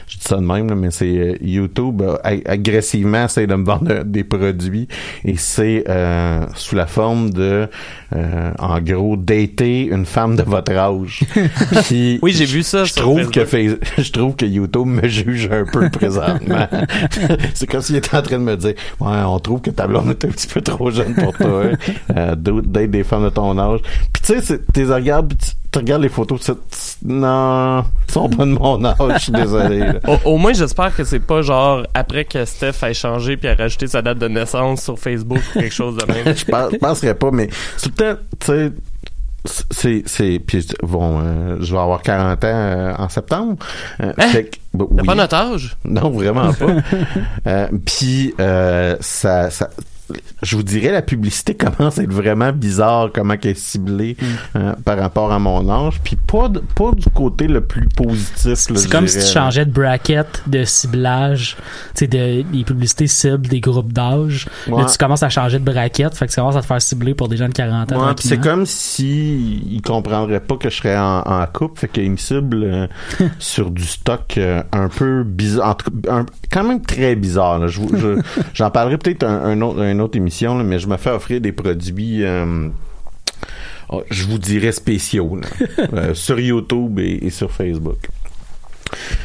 [0.08, 3.54] je dis ça de même là, mais c'est euh, YouTube euh, ag- agressivement essaie de
[3.54, 4.88] me vendre euh, des produits
[5.24, 7.68] et c'est euh, sous la forme de
[8.14, 11.20] euh, en gros dater une femme de votre âge.
[11.86, 13.40] Puis, Oui, j'ai vu ça Je trouve que
[13.98, 16.68] je trouve que YouTube me juge un peu présentement.
[17.54, 20.10] c'est comme s'il était en train de me dire ouais on trouve que ta blonde
[20.10, 21.64] est un petit peu trop jeune pour toi.
[22.16, 23.80] Euh, d'autres- date des femmes de ton âge.
[24.12, 26.58] Puis tu sais t'es regardes puis tu, regardes les photos tu sais,
[27.04, 28.94] non ils sont pas de mon âge.
[29.14, 29.84] Je suis désolé.
[30.06, 33.54] Au, au moins, j'espère que c'est pas genre après que Steph ait changé puis a
[33.54, 36.34] rajouté sa date de naissance sur Facebook ou quelque chose de même.
[36.36, 38.72] je pense- penserais pas, mais c'est tout le temps, tu sais,
[39.70, 43.56] c'est, c'est, puis bon, euh, je vais avoir 40 ans euh, en septembre.
[44.02, 44.28] Euh, Hein?
[44.28, 45.06] fait que- bah, oui.
[45.06, 45.76] pas notre âge?
[45.84, 46.66] Non, vraiment pas.
[47.46, 48.32] euh, puis
[49.00, 49.68] ça, ça,
[50.42, 54.26] je vous dirais, la publicité commence à être vraiment bizarre, comment qu'elle est ciblée Mm.
[54.58, 56.00] euh, par rapport à mon âge.
[56.04, 58.44] Puis pas, de- pas du côté le plus positif.
[58.70, 61.56] là, C'est comme si tu changeais de bracket de ciblage,
[61.94, 64.46] tu sais, de, des publicités ciblent des groupes d'âge.
[64.66, 64.86] Là, Ouais.
[64.90, 67.28] tu commences à changer de bracket, fait que tu commences à te faire cibler pour
[67.28, 68.06] des gens de 40 ans.
[68.06, 72.10] Ouais, c'est comme si ils comprendraient pas que je serais en, en couple, fait qu'ils
[72.10, 72.86] me ciblent euh,
[73.38, 77.58] sur du stock euh, un peu bizarre, en tout cas, un- quand même très bizarre.
[77.58, 77.66] là.
[77.68, 78.20] Je vous- je-
[78.54, 81.40] J'en parlerai peut-être un, un autre, une autre émission, là, mais je me fais offrir
[81.40, 82.22] des produits.
[82.24, 82.68] euh,
[83.88, 85.48] oh, je vous dirais spéciaux là,
[85.94, 88.08] euh, sur YouTube et, et sur Facebook.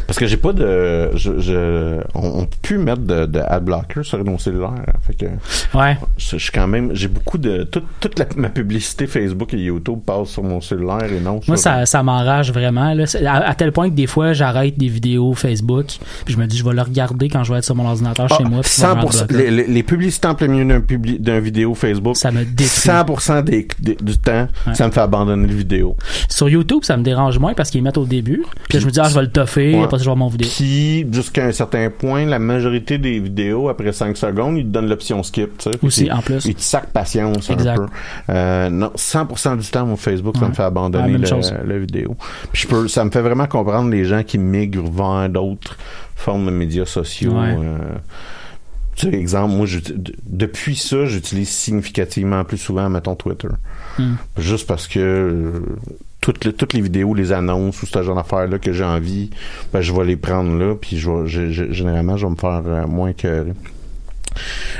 [0.08, 3.64] Parce que j'ai pas de, je, je- on, on peut plus mettre de, de ad
[3.64, 4.72] blocker sur nos cellulaires.
[4.88, 4.94] hein.
[5.02, 5.26] Fait que
[5.78, 5.98] Ouais.
[6.18, 10.00] je, suis quand même, j'ai beaucoup de, toute, toute la- ma publicité Facebook et YouTube
[10.06, 12.94] passe sur mon cellulaire et non Moi, sur- ça, ça m'enrage vraiment.
[12.94, 13.04] Là.
[13.28, 15.86] À, à tel point que des fois, j'arrête des vidéos Facebook,
[16.26, 18.28] puis je me dis, je vais le regarder quand je vais être sur mon ordinateur
[18.32, 18.62] Ah, chez moi.
[18.62, 22.44] 100%, rendre les, les, les publicités en plein milieu d'un publi- vidéo Facebook, Ça me
[22.46, 22.68] détruit.
[22.92, 24.74] 100% des, des- du temps, Ouais.
[24.76, 25.96] ça me fait abandonner le vidéo.
[26.30, 28.44] Sur YouTube, ça me dérange moins parce qu'ils mettent au début.
[28.68, 29.84] Puis je me dis, ah, je vais le toffer, Ouais.
[29.84, 30.48] après ça, je vais voir mon vidéo.
[30.50, 34.90] Puis, jusqu'à un certain point, la majorité des vidéos, après 5 secondes, ils te donnent
[34.90, 35.78] l'option skip, tu sais.
[35.78, 36.46] Fait Aussi, en plus.
[36.46, 37.80] Ils te sacent patience Exact.
[37.80, 37.92] un peu.
[38.30, 41.54] Euh, non, 100% du temps, mon Facebook, ça me fait abandonner chose.
[41.66, 42.16] la vidéo.
[42.52, 45.78] Puis je peux, ça me fait vraiment comprendre les gens qui migrent vers d'autres
[46.16, 47.34] formes de médias sociaux.
[47.38, 47.78] Euh,
[48.96, 49.66] tu sais, exemple, moi,
[50.26, 53.48] depuis ça, j'utilise significativement plus souvent, mettons, Twitter.
[53.98, 54.16] Hmm.
[54.38, 55.62] Juste parce que euh,
[56.34, 59.30] toutes, les, toutes les vidéos, les annonces ou ce genre d'affaires-là que j'ai envie,
[59.74, 62.38] ben, je vais les prendre là, puis je vais, je- je- généralement, je vais me
[62.38, 63.48] faire euh, moins que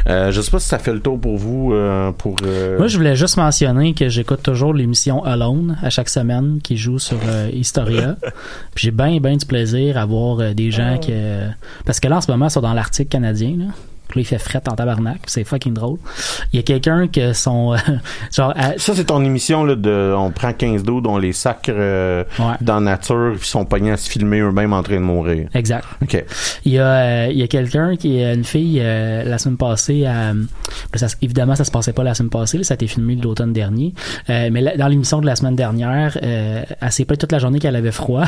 [0.08, 2.88] euh, je sais pas si ça fait le tour pour vous euh, pour euh, Moi,
[2.88, 7.18] je voulais juste mentionner que j'écoute toujours l'émission Alone à chaque semaine qui joue sur
[7.52, 8.16] Historia.
[8.76, 11.12] Puis j'ai bien, bien du plaisir à voir des gens qui...
[11.84, 13.66] Parce que là, en ce moment, ils sont dans l'Arctique canadien, là.
[14.10, 15.20] Puis Là, il fait fret en tabarnak.
[15.28, 15.98] C'est fucking drôle.
[16.52, 17.76] Il y a quelqu'un que son...
[18.36, 18.54] genre...
[18.58, 22.24] à- ça c'est ton émission là de on prend 15 d'eau on les sacre euh,
[22.40, 22.56] Ouais.
[22.62, 25.48] dans la nature puis ils sont pognés à se filmer eux-mêmes en train de mourir.
[25.54, 25.86] Exact.
[26.02, 26.24] OK.
[26.66, 29.58] Il y a, euh, il y a quelqu'un qui est une fille euh, la semaine
[29.58, 30.06] passée.
[30.06, 30.34] à-
[30.96, 32.58] ça, évidemment, ça se passait pas la semaine passée.
[32.58, 33.94] là, ça a été filmé l'automne dernier.
[34.30, 37.40] Euh, mais là, dans l'émission de la semaine dernière, euh, elle s'est pas toute la
[37.40, 38.24] journée qu'elle avait froid.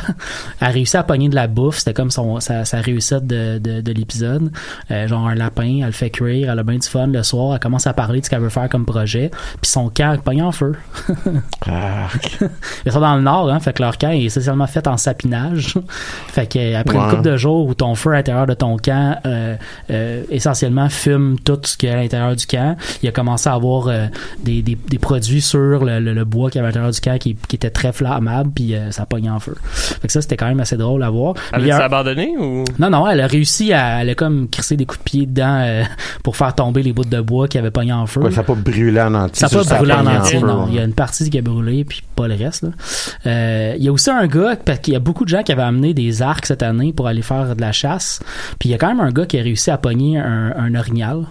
[0.60, 1.78] elle a réussi à pogner de la bouffe.
[1.80, 4.52] C'était comme son, sa, sa réussite de, de, de l'épisode.
[4.92, 7.24] Euh, genre un lapin bien, elle le fait cuire, elle a bien du fun le
[7.24, 9.32] soir, elle commence à parler de ce qu'elle veut faire comme projet,
[9.62, 10.74] puis son camp est pogné en feu.
[12.86, 15.76] Ils sont dans le nord, hein, fait que leur camp est essentiellement fait en sapinage.
[16.28, 17.10] fait que après une Ouais.
[17.10, 19.56] couple de jours où ton feu à l'intérieur de ton camp euh,
[19.90, 23.50] euh, essentiellement fume tout ce qu'il y a à l'intérieur du camp, il a commencé
[23.50, 24.06] à avoir euh,
[24.44, 27.00] des, des, des produits sur le, le, le bois qu'il y avait à l'intérieur du
[27.02, 29.56] camp qui, qui était très flammable, puis euh, ça pognait en feu.
[29.72, 31.34] Fait que ça, c'était quand même assez drôle à voir.
[31.54, 32.64] Avait-tu a- abandonné ou?
[32.78, 35.61] non, non, elle a réussi à, elle a comme crissé des coups de pied dedans
[35.62, 35.84] euh,
[36.24, 38.22] pour faire tomber les bouts de bois qui avaient pogné en feu.
[38.22, 39.48] Ouais, ça n'a pas brûlé en entier.
[39.48, 40.68] Ça n'a pas brûlé en entier, non.
[40.70, 42.64] Il y a une partie qui a brûlé, puis pas le reste.
[42.64, 42.70] là.
[43.26, 45.52] Euh, il y a aussi un gars, parce qu'il y a beaucoup de gens qui
[45.52, 48.20] avaient amené des arcs cette année pour aller faire de la chasse.
[48.60, 50.76] Puis il y a quand même un gars qui a réussi à pogner un, un
[50.76, 51.26] orignal.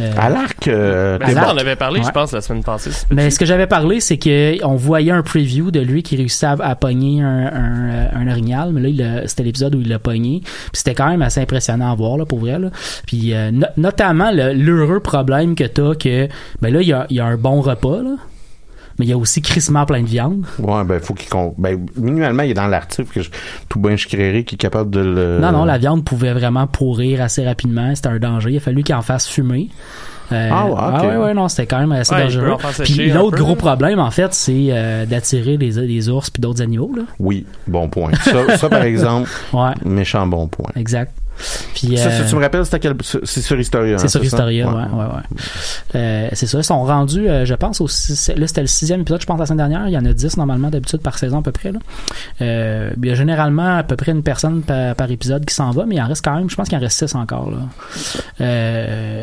[0.00, 2.06] Euh, À l'arc, euh, ça, on avait parlé, Ouais.
[2.06, 2.90] je pense, la semaine passée.
[2.90, 6.16] c'est mais ce que j'avais parlé, c'est que on voyait un preview de lui qui
[6.16, 9.74] réussissait à, à pogner un, un, euh, un orignal, mais là, il a- c'était l'épisode
[9.76, 10.40] où il l'a pogné.
[10.42, 12.58] Puis c'était quand même assez impressionnant à voir, là, pour vrai.
[12.58, 12.70] Là.
[13.06, 16.28] Puis euh, no- notamment le- l'heureux problème que t'as que,
[16.60, 18.16] ben là, il y a, il y a un bon repas, là.
[18.98, 20.44] Mais il y a aussi crissement plein de viande.
[20.58, 21.54] ouais, ben, faut qu'il con...
[21.58, 23.30] Ben, minimalement, il est dans l'article, que je...
[23.68, 25.38] tout bien créé qui est capable de le...
[25.40, 27.94] Non, non, la viande pouvait vraiment pourrir assez rapidement.
[27.94, 28.50] C'était un danger.
[28.52, 29.68] Il a fallu qu'il en fasse fumer.
[30.32, 31.02] Euh, Ah ouais, ok.
[31.02, 32.56] ouais, ouais, non, c'était quand même assez Ouais, dangereux.
[32.82, 36.90] Puis l'autre gros problème, en fait, c'est euh, d'attirer les, les ours puis d'autres animaux.
[36.96, 37.02] Là.
[37.18, 38.12] Oui, bon point.
[38.22, 40.70] Ça, ça, par exemple, Ouais, méchant bon point.
[40.76, 41.12] exact.
[41.74, 42.94] Puis, Ça, euh, tu me rappelles, quel...
[43.02, 43.98] c'est sur Historia.
[43.98, 44.24] c'est hein, sur?
[44.24, 45.40] Historia, ouais, ouais, ouais.
[45.96, 49.00] Euh, c'est ça, ils sont rendus, euh, je pense, au six- là c'était le sixième
[49.00, 49.88] épisode, je pense, la semaine dernière.
[49.88, 51.72] Il y en a dix normalement d'habitude par saison à peu près.
[51.72, 51.78] Là.
[52.40, 55.84] Il y a généralement à peu près une personne par, par épisode qui s'en va,
[55.86, 57.50] mais il en reste quand même, je pense qu'il en reste six encore.
[57.50, 57.58] Là.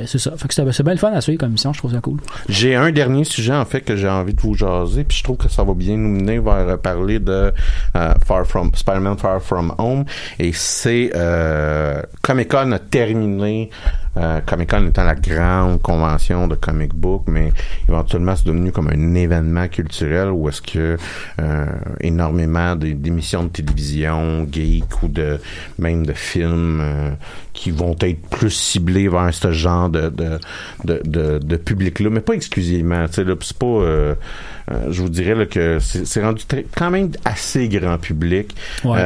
[0.06, 0.32] C'est ça.
[0.38, 2.17] Fait que c'est c'est bien le fun à suivre comme mission, je trouve ça cool.
[2.50, 5.38] J'ai un dernier sujet, en fait, que j'ai envie de vous jaser, puis je trouve
[5.38, 7.52] que ça va bien nous mener vers parler de
[7.93, 8.71] Far From...
[8.74, 10.06] Spider-Man Far From Home,
[10.39, 11.12] et c'est...
[11.15, 13.69] Euh, Comic-Con a terminé...
[14.17, 17.53] Euh, Comic-Con étant la grande convention de comic book, mais
[17.87, 20.97] éventuellement c'est devenu comme un événement culturel où est-ce que
[21.39, 21.65] euh,
[22.01, 25.39] énormément d'émissions de télévision, geek ou de
[25.79, 27.11] même de films euh,
[27.53, 30.39] qui vont être plus ciblés vers ce genre de de,
[30.83, 33.05] de, de, de public-là, mais pas exclusivement.
[33.09, 33.65] C'est pas.
[33.65, 34.15] euh,
[34.71, 38.53] euh, je vous dirais là, que c'est c'est rendu très- quand même assez grand public.
[38.83, 38.99] Ouais.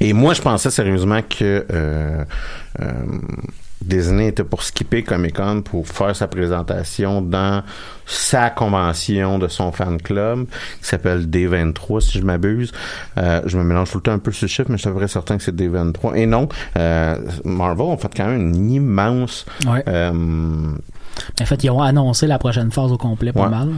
[0.00, 2.24] Et moi, je pensais sérieusement que euh,
[2.80, 2.92] euh,
[3.82, 7.62] Disney était pour skipper Comic Con pour faire sa présentation dans
[8.06, 10.46] sa convention de son fan club
[10.80, 12.72] qui s'appelle D23 si je m'abuse.
[13.18, 14.92] Euh, je me mélange tout le temps un peu le chiffre, mais je suis à
[14.92, 16.16] peu près certain que c'est D23.
[16.16, 19.84] Et non, euh, Marvel ont fait quand même une immense Ouais.
[19.86, 20.72] euh,
[21.40, 23.50] En fait, ils ont annoncé la prochaine phase au complet, pas Ouais.
[23.50, 23.68] mal.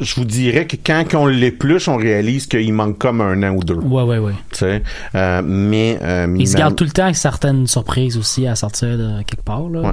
[0.00, 3.62] Je vous dirais que quand on l'épluche, on réalise qu'il manque comme un an ou
[3.62, 3.76] deux.
[3.76, 4.32] Ouais, ouais, ouais.
[4.50, 4.82] Tu sais,
[5.14, 8.98] euh, mais euh, Ils se gardent tout le temps avec certaines surprises aussi à sortir
[8.98, 9.68] de quelque part.
[9.68, 9.80] Là.
[9.80, 9.92] Ouais.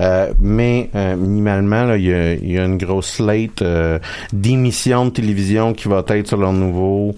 [0.00, 3.62] Euh, mais euh, minimalement, là, il y a, il y a une grosse slate
[4.32, 7.14] d'émissions de télévision qui va être sur leur nouveau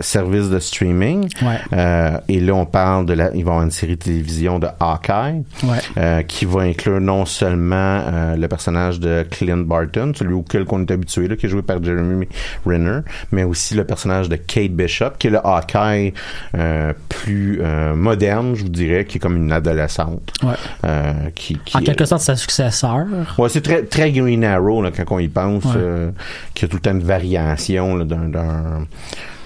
[0.00, 1.28] service de streaming.
[1.42, 2.18] Ouais.
[2.28, 4.66] Et là, on parle de la, il va y avoir une série de télévision de
[4.80, 5.44] Hawkeye.
[5.62, 6.24] Ouais.
[6.24, 8.02] qui va inclure non seulement
[8.36, 11.82] le personnage de Clint Barton, celui auquel on est habitué, là, qui est joué par
[11.82, 12.26] Jeremy
[12.64, 13.00] Renner,
[13.32, 16.12] mais aussi le personnage de Kate Bishop, qui est le Hawkeye
[16.56, 20.32] euh, plus euh, moderne, je vous dirais, qui est comme une adolescente.
[20.42, 20.54] Ouais.
[20.84, 23.06] Euh, qui, qui En quelque sorte, sa successeur.
[23.38, 26.12] Ouais, c'est très, très Green Arrow, là, quand on y pense, Ouais.
[26.54, 28.28] qu'il y a tout le temps une variation d'un,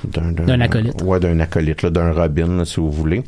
[0.05, 1.03] d'un, acolyte.
[1.03, 3.23] Ouais, d'un acolyte, d'un Robin, là, si vous voulez.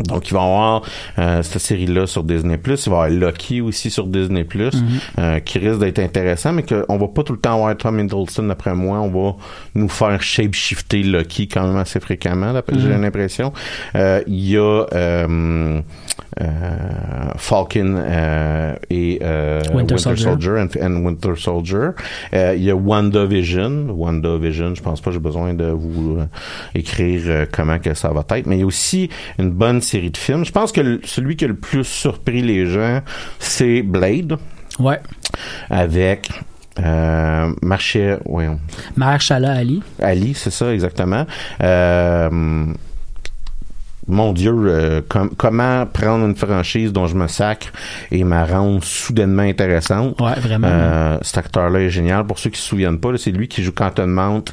[0.00, 0.82] Donc, il va y avoir
[1.18, 2.58] euh, cette série-là sur Disney+.
[2.64, 4.72] Il va y avoir Lucky aussi sur Disney+, Mm-hmm.
[5.18, 8.44] euh, qui risque d'être intéressant, mais qu'on va pas tout le temps avoir Tom Hiddleston,
[8.44, 8.98] d'après moi.
[9.00, 9.36] On va
[9.74, 13.00] nous faire shape-shifter Lucky quand même assez fréquemment, d'après- j'ai Mm-hmm.
[13.00, 13.52] l'impression.
[13.94, 15.80] Euh, Il y a euh,
[17.36, 20.50] Falcon euh, et euh, Winter Soldier.
[20.50, 21.90] and, and Winter Soldier.
[22.32, 23.90] Il y a WandaVision.
[23.90, 26.24] WandaVision, je pense pas que j'ai besoin de vous euh,
[26.74, 30.10] écrire euh, comment que ça va être, mais il y a aussi une bonne série
[30.10, 30.44] de films.
[30.44, 33.00] Je pense que le- celui qui a le plus surpris les gens,
[33.38, 34.36] c'est Blade
[34.78, 35.00] Ouais.
[35.70, 36.30] avec
[36.82, 38.58] euh, Marché, voyons,
[38.96, 39.82] Mahershala Ali.
[40.00, 41.26] Ali, c'est ça exactement.
[41.62, 42.66] Euh,
[44.08, 47.68] mon Dieu, euh, com- comment prendre une franchise dont je me sacre
[48.10, 50.20] et ma rendre soudainement intéressante?
[50.20, 50.66] Ouais, vraiment.
[50.70, 52.26] Euh, cet acteur-là est génial.
[52.26, 54.44] Pour ceux qui se souviennent pas, c'est lui qui joue Canton Mount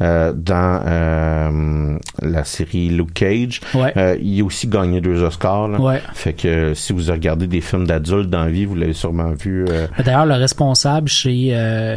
[0.00, 3.60] euh, dans la série Luke Cage.
[3.74, 3.92] Ouais.
[4.22, 5.68] Il a aussi gagné deux Oscars.
[5.68, 5.80] là.
[5.80, 6.00] Ouais.
[6.14, 9.64] Fait que si vous regardez des films d'adultes dans la vie, vous l'avez sûrement vu.
[10.04, 11.56] D'ailleurs, le responsable chez,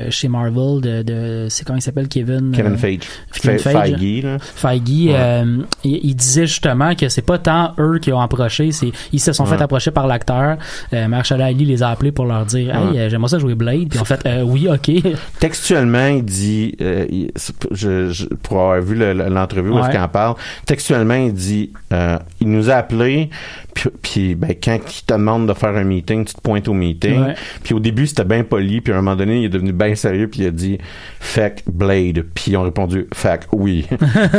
[0.09, 3.01] chez Marvel de, de c'est comment il s'appelle Kevin Kevin Feige.
[3.33, 3.95] Kevin Fe- Feige.
[3.99, 4.37] Feige, là.
[4.39, 4.81] Feige,
[5.83, 9.19] il, il disait justement vraiment que c'est pas tant eux qui ont approché, c'est ils
[9.19, 10.57] se sont fait approcher par l'acteur.
[10.93, 12.99] Euh, Marshall Ali les a appelés pour leur dire Hey, Ouais.
[12.99, 13.89] euh, j'aimerais ça jouer Blade.
[13.89, 14.91] Puis en fait, euh, oui, ok.
[15.39, 17.31] Textuellement, il dit, euh, il-
[17.71, 19.97] je, je- pour avoir vu le- le- l'entrevue où est-ce Ouais.
[19.99, 21.71] en parle, textuellement, il dit,
[22.41, 23.29] il nous a appelés,
[23.73, 26.73] puis, puis, ben, quand il te demande de faire un meeting, tu te pointes au
[26.73, 27.33] meeting.
[27.63, 29.95] Puis au début, c'était bien poli, puis à un moment donné, il est devenu bien
[29.95, 30.77] sérieux, puis il a dit,
[31.51, 32.23] que Blade.
[32.33, 33.85] Puis ils ont répondu, que oui.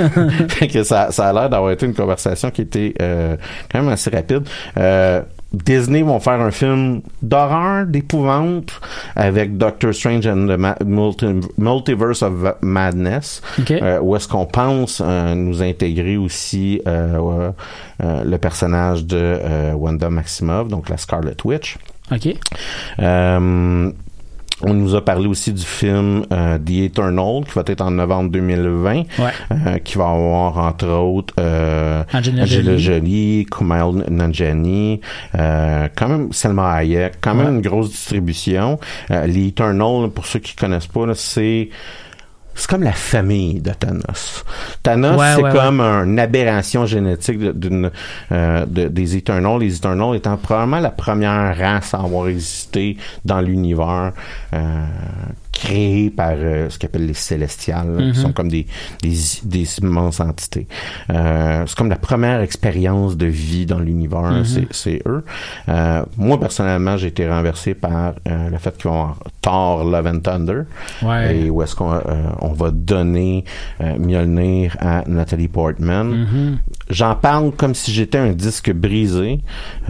[0.48, 3.36] fait que ça, ça a l'air d'avoir été une conversation qui était euh,
[3.70, 4.42] quand même assez rapide.
[4.78, 8.78] Euh, Disney vont faire un film d'horreur, d'épouvante
[9.14, 12.32] avec Doctor Strange and the Ma- Multi- Multiverse of
[12.62, 17.50] Madness, euh, où est-ce qu'on pense euh, nous intégrer aussi euh,
[18.00, 21.76] le personnage de Wanda Maximoff, donc la Scarlet Witch.
[22.12, 22.34] ok.
[22.98, 23.90] Euh,
[24.62, 28.30] on nous a parlé aussi du film euh, The Eternal qui va être en novembre
[28.30, 29.04] 2020, Ouais.
[29.52, 33.46] euh, qui va avoir entre autres euh, Angelina Angela Jolie.
[33.50, 35.00] Kumail Nanjiani,
[35.34, 38.78] euh, quand même Selma Hayek, quand même une grosse distribution.
[39.10, 41.68] Euh, The Eternal, pour ceux qui connaissent pas, c'est
[42.56, 44.44] c'est comme la famille de Thanos.
[44.82, 47.90] Thanos, Ouais, c'est ouais, comme une aberration génétique d'une
[48.32, 49.60] euh, de- des Eternals.
[49.60, 54.12] Les Eternals étant probablement la première race à avoir existé dans l'univers.
[54.54, 54.84] Euh,
[55.56, 58.66] créée par euh, ce qu'on appelle les Célestials, là, qui sont comme des,
[59.02, 60.66] des, des immenses entités.
[61.10, 65.24] Euh, c'est comme la première expérience de vie dans l'univers, c'est, c'est eux.
[65.68, 70.06] Euh, moi, personnellement, j'ai été renversé par euh, le fait qu'ils vont avoir Thor Love
[70.06, 70.62] and Thunder.
[71.02, 71.36] Ouais.
[71.36, 72.00] Et où est-ce qu'on euh,
[72.40, 73.44] on va donner
[73.80, 76.26] euh, Mjolnir à Nathalie Portman.
[76.26, 76.56] Mm-hmm.
[76.88, 79.40] J'en parle comme si j'étais un disque brisé,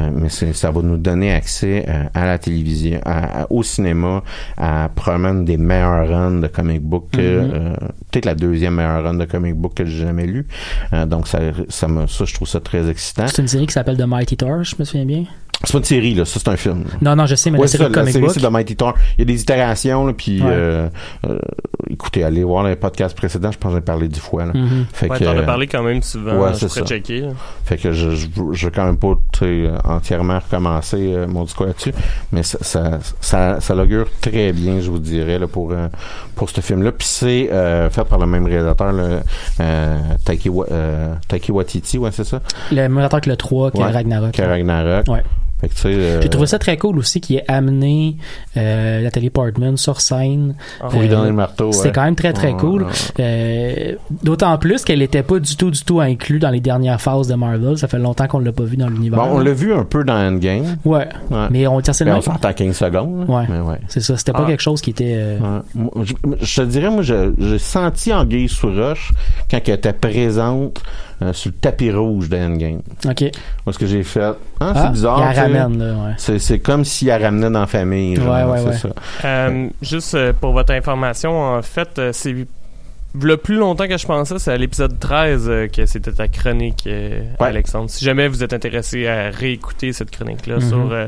[0.00, 4.22] euh, mais ça va nous donner accès euh, à la télévision, à- à- au cinéma,
[4.56, 7.18] à probablement des meilleurs runs de comic book, Mm-hmm.
[7.20, 7.76] euh,
[8.10, 10.46] peut-être la deuxième meilleure run de comic book que j'ai jamais lu.
[10.92, 13.26] Euh, donc ça, ça, me, ça, je trouve ça très excitant.
[13.28, 15.24] C'est une série qui s'appelle The Mighty Thor, je me souviens bien.
[15.64, 16.84] C'est pas une série là, ça c'est un film.
[17.00, 18.34] Non, non, je sais, mais Ouais, la c'est série ça, de la comic série, book.
[18.34, 18.94] c'est de Mighty Thor.
[19.16, 20.48] Il y a des itérations, là, puis Ouais.
[20.50, 20.88] euh,
[21.26, 21.38] euh,
[21.90, 24.44] écoutez, allez voir les podcasts précédents, je pense que j'en ai parlé dix fois.
[24.46, 24.52] Là.
[24.54, 24.86] Mhm.
[24.92, 26.36] Fait Ouais, que, t'en as parlé quand même souvent.
[26.38, 27.20] ouais, je checker.
[27.20, 27.28] là.
[27.64, 29.14] fait que je, je, je vais quand même pas
[29.84, 31.92] entièrement recommencer euh, mon discours là-dessus,
[32.32, 35.88] mais ça, ça, ça, ça l'augure très bien, je vous dirais, là, pour, euh,
[36.34, 36.92] pour ce film-là.
[36.92, 39.20] Puis c'est euh, fait par le même réalisateur, là,
[39.60, 42.40] euh, Taiki, Wa- euh, Taiki Watiti, ouais, c'est ça?
[42.70, 44.32] Le même auteur que le 3, que Ouais, Ragnarok.
[44.32, 45.06] Que Ragnarok.
[45.08, 45.22] Ouais.
[45.84, 48.16] Euh, J'ai trouvé ça très cool aussi qu'il ait amené
[48.56, 50.54] euh, Nathalie Portman sur scène.
[50.80, 51.72] Pour lui Euh, donner le marteau.
[51.72, 51.92] C'était ouais.
[51.94, 52.86] quand même très très cool.
[53.20, 57.28] Euh, D'autant plus qu'elle n'était pas du tout du tout inclue dans les dernières phases
[57.28, 57.78] de Marvel.
[57.78, 59.18] Ça fait longtemps qu'on l'a pas vu dans l'univers.
[59.18, 60.76] Bon, on l'a vu un peu dans Endgame.
[60.84, 61.08] Ouais.
[61.30, 61.46] Ouais.
[61.50, 62.18] Mais on tient seulement.
[62.18, 63.24] on s'entend 15 secondes.
[63.28, 63.44] Ouais.
[63.88, 64.16] C'est ça.
[64.16, 64.48] C'était pas Ah.
[64.48, 65.14] quelque chose qui était.
[65.16, 65.38] euh,
[66.02, 69.12] Je, je te dirais, moi, je- j'ai senti Anguille sous roche
[69.50, 70.80] quand elle était présente
[71.22, 72.82] euh, sur le tapis rouge de Endgame.
[73.08, 73.22] Ok.
[73.64, 75.18] Moi, ce que j'ai fait, ah, Ah, c'est bizarre.
[75.18, 75.58] Il la tu sais.
[75.60, 75.94] ramène là.
[75.94, 76.12] Ouais.
[76.18, 78.16] C'est, c'est comme si elle ramenait dans la famille.
[78.16, 78.92] genre, Ouais, ouais, c'est ouais.
[79.22, 79.26] ça.
[79.26, 82.34] Euh, juste euh, pour votre information, en fait, c'est
[83.18, 86.84] le plus longtemps que je pensais, c'est à l'épisode 13 euh, que c'était ta chronique,
[86.86, 87.46] euh, Ouais.
[87.46, 87.88] Alexandre.
[87.88, 90.68] Si jamais vous êtes intéressé à réécouter cette chronique-là Mhm.
[90.68, 91.06] sur euh,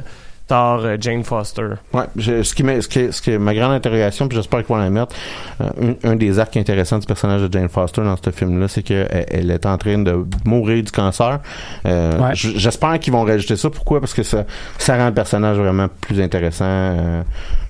[0.49, 1.69] Thor, euh, Jane Foster.
[1.93, 4.37] Ouais, je- ce qui m'a- ce qui est, ce qui est ma grande interrogation, puis
[4.37, 5.15] j'espère qu'ils vont la mettre,
[5.61, 8.83] euh, un, un des arcs intéressants du personnage de Jane Foster dans ce film-là, c'est
[8.83, 11.39] qu'elle elle est en train de mourir du cancer.
[11.87, 12.31] Euh, Ouais.
[12.35, 13.71] J'espère qu'ils vont rajouter ça.
[13.71, 14.01] Pourquoi?
[14.01, 14.45] Parce que ça,
[14.79, 16.65] ça rend le personnage vraiment plus intéressant.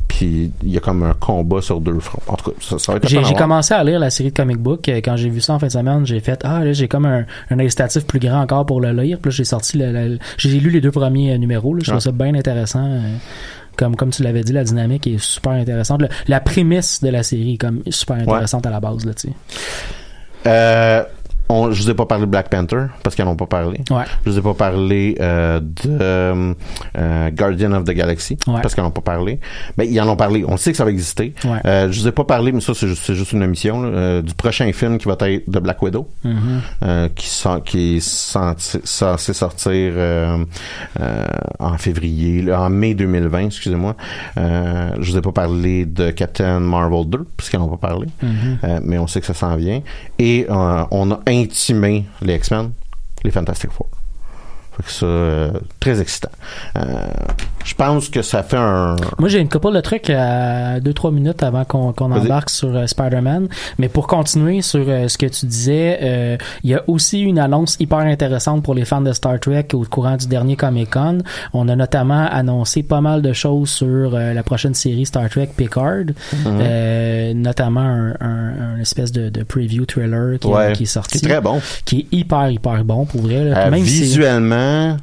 [0.09, 2.23] Puis il y a comme un combat sur deux fronts.
[2.27, 4.57] En tout cas, ça, ça va être J'ai commencé à lire la série de comic
[4.59, 4.89] book.
[4.89, 7.07] euh, Quand j'ai vu ça en fin de semaine, j'ai fait Ah, là, j'ai comme
[7.07, 9.19] un, un incitatif plus grand encore pour le lire.
[9.23, 11.75] Puis j'ai sorti le, le- j'ai lu les deux premiers euh, numéros.
[11.75, 12.85] Là, je trouve ça bien intéressant.
[12.85, 13.01] euh,
[13.77, 16.03] comme, comme tu l'avais dit, la dynamique est super intéressante.
[16.03, 19.05] Le- la prémisse de la série est comme super intéressante à la base.
[19.07, 19.35] Là, tu sais.
[20.47, 21.03] Euh,
[21.49, 23.81] on, je vous ai pas parlé de Black Panther parce qu'ils n'en ont pas parlé.
[23.91, 24.05] Ouais.
[24.27, 28.61] Je vous ai pas parlé euh, de euh, Guardian of the Galaxy Ouais.
[28.63, 29.41] parce qu'ils n'en ont pas parlé.
[29.77, 30.45] Mais ils en ont parlé.
[30.47, 31.35] On sait que ça va exister.
[31.45, 31.59] Ouais.
[31.65, 34.35] Euh, je vous ai pas parlé, mais ça c'est juste, une émission là, euh, du
[34.35, 36.61] prochain film qui va être de Black Widow, Mhm.
[36.85, 38.81] euh, qui, est censé,
[39.33, 39.95] sortir
[41.61, 43.95] en février, là, en mai 2020, excusez-moi.
[44.37, 48.59] Je vous ai pas parlé de Captain Marvel 2 puisqu'ils n'en ont pas parlé, Mhm.
[48.65, 49.81] Euh, mais on sait que ça s'en vient.
[50.19, 52.73] Et on a intimé les X-Men,
[53.25, 53.89] les Fantastic Four.
[54.85, 56.31] Que ça, euh, très excitant.
[56.77, 56.83] Euh,
[57.65, 58.97] je pense que ça fait un...
[59.19, 63.49] Moi, j'ai une couple de trucs à 2-3 minutes avant qu'on embarque sur euh, Spider-Man.
[63.79, 67.39] Mais pour continuer sur euh, ce que tu disais, euh, il y a aussi une
[67.39, 71.19] annonce hyper intéressante pour les fans de Star Trek au courant du dernier Comic-Con.
[71.53, 75.51] On a notamment annoncé pas mal de choses sur euh, la prochaine série Star Trek
[75.57, 76.05] Picard.
[76.47, 80.73] Euh, notamment un, un- un espèce de, de preview trailer qui, Ouais.
[80.73, 81.19] qui est sorti.
[81.19, 81.61] Qui est très bon.
[81.85, 83.45] Qui est hyper, hyper bon pour vrai.
[83.45, 83.67] là.
[83.67, 84.07] Euh, Même si-
[84.69, 84.97] visuellement,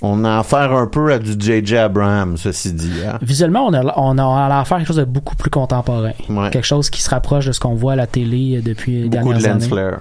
[0.00, 1.76] on a affaire un peu à du J.J.
[1.76, 2.92] Abrams, ceci dit.
[3.06, 3.18] Hein?
[3.20, 6.12] Visuellement, on a, on a affaire à quelque chose de beaucoup plus contemporain.
[6.28, 6.50] Ouais.
[6.50, 9.08] Quelque chose qui se rapproche de ce qu'on voit à la télé euh, depuis les
[9.08, 9.66] Beaucoup de dernières lens années.
[9.68, 9.98] flare.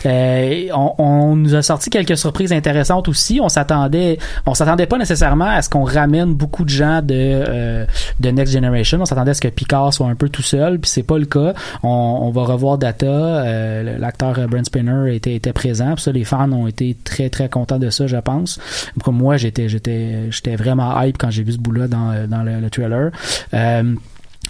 [0.06, 3.40] Euh, on, on nous a sorti quelques surprises intéressantes aussi.
[3.42, 7.86] On s'attendait, on s'attendait pas nécessairement à ce qu'on ramène beaucoup de gens de euh,
[8.20, 9.00] de Next Generation.
[9.02, 11.26] On s'attendait à ce que Picard soit un peu tout seul, puis c'est pas le
[11.26, 11.54] cas.
[11.84, 11.90] On,
[12.22, 13.06] on va revoir Data.
[13.08, 15.94] euh, L'acteur euh, Brent Spinner était était présent.
[15.96, 18.60] Puis ça, les fans ont été très très contents de ça, je pense.
[19.04, 22.60] Comme moi, j'étais j'étais j'étais vraiment hype quand j'ai vu ce bout-là dans dans le,
[22.60, 23.12] le trailer.
[23.54, 23.96] Euh,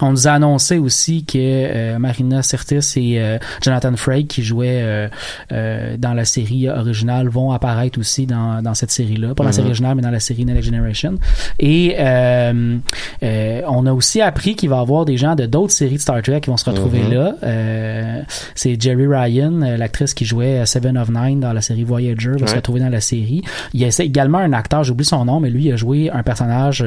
[0.02, 4.82] on nous a annoncé aussi que euh, Marina Sirtis et euh, Jonathan Frakes qui jouaient
[4.82, 5.08] euh,
[5.52, 9.36] euh, dans la série originale vont apparaître aussi dans, dans cette série-là.
[9.36, 11.16] Pas dans la série originale, mais dans la série Next Generation.
[11.60, 12.78] Et euh,
[13.24, 16.02] euh, on a aussi appris qu'il va y avoir des gens de d'autres séries de
[16.02, 17.36] Star Trek qui vont se retrouver là.
[17.44, 18.22] Euh,
[18.56, 22.56] C'est Jerry Ryan, l'actrice qui jouait Seven of Nine dans la série Voyager, va se
[22.56, 23.42] retrouver dans la série.
[23.74, 26.24] Il y a également un acteur, j'oublie son nom, mais lui il a joué un
[26.24, 26.86] personnage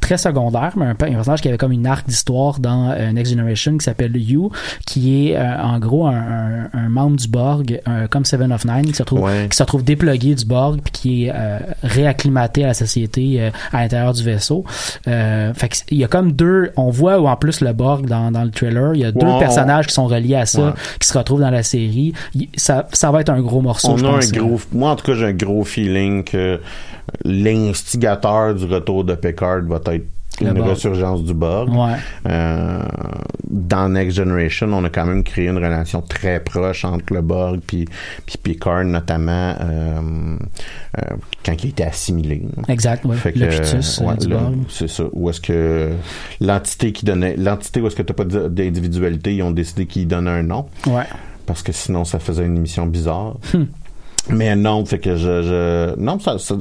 [0.00, 3.78] très secondaire, mais un personnage qui avait comme une arc d'histoire dans euh, Next Generation
[3.78, 4.50] qui s'appelle You,
[4.86, 8.64] qui est euh, en gros un, un- un membre du Borg, un- comme Seven of
[8.64, 9.46] Nine, qui se retrouve, Ouais.
[9.50, 13.50] qui se retrouve déplugué du Borg, puis qui est euh, réacclimaté à la société euh,
[13.72, 14.64] à l'intérieur du vaisseau.
[15.06, 18.44] Euh, fait il y a comme deux, on voit en plus le Borg dans, dans
[18.44, 20.72] le trailer, il y a deux personnages qui sont reliés à ça, Ouais.
[20.98, 22.12] qui se retrouvent dans la série.
[22.56, 24.32] Ça, ça va être un gros morceau, On je a un pense.
[24.32, 26.60] gros, moi en tout cas j'ai un gros feeling que
[27.24, 30.06] l'instigateur du retour de Picard va être
[30.40, 31.24] Le une Borg.
[31.24, 31.68] du Borg.
[31.70, 31.96] Ouais.
[32.28, 32.82] Euh,
[33.48, 37.60] dans Next Generation, on a quand même créé une relation très proche entre le Borg
[37.66, 37.86] puis
[38.26, 40.36] puis Picard notamment euh,
[40.98, 42.42] euh, quand il était assimilé.
[42.68, 43.16] Exact, ouais.
[43.16, 44.56] Fait que, le euh, ouais, du là, Borg.
[44.68, 45.04] C'est ça.
[45.12, 45.92] Où est-ce que
[46.40, 50.30] l'entité qui donnait, l'entité où est-ce que t'as pas d'individualité, ils ont décidé qu'ils donnaient
[50.30, 50.66] un nom.
[50.86, 51.04] Ouais.
[51.46, 53.36] Parce que sinon, ça faisait une émission bizarre.
[53.54, 53.64] Hmm.
[54.30, 56.54] Mais non, fait que je, je non, ça, ça,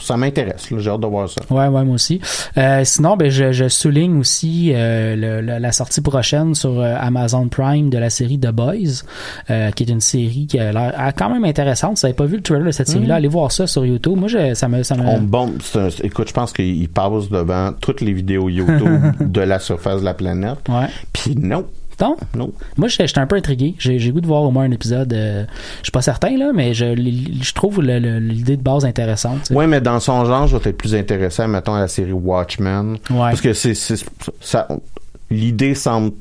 [0.00, 0.68] ça m'intéresse.
[0.76, 1.40] J'ai hâte de voir ça.
[1.50, 2.20] Ouais, ouais, moi aussi.
[2.56, 6.94] Euh, sinon, ben, je, je souligne aussi euh, le- le- la sortie prochaine sur euh,
[6.98, 9.02] Amazon Prime de la série The Boys,
[9.48, 11.96] qui est une série qui a l'air quand même intéressante.
[11.98, 14.16] Si vous n'avez pas vu le trailer de cette série-là, allez voir ça sur YouTube.
[14.16, 15.02] Moi, je, ça me, ça me.
[15.06, 15.58] On bombe.
[15.62, 20.00] c'est un- écoute, je pense qu'il passe devant toutes les vidéos YouTube de la surface
[20.00, 20.58] de la planète.
[20.68, 20.86] Ouais.
[21.12, 21.64] Puis non,
[22.00, 22.16] Non?
[22.36, 22.52] non.
[22.76, 23.74] Moi, j'étais j'étais un peu intrigué.
[23.78, 25.12] J'ai goût de voir au moins un épisode.
[25.12, 25.44] euh,
[25.78, 29.50] je suis pas certain, là, mais je, je trouve l'idée de base intéressante.
[29.50, 32.98] Ouais, mais dans son genre, je vais être plus intéressé, mettons, à la série Watchmen.
[33.10, 33.16] Ouais.
[33.18, 33.74] Parce que c'est,
[35.30, 36.12] l'idée semble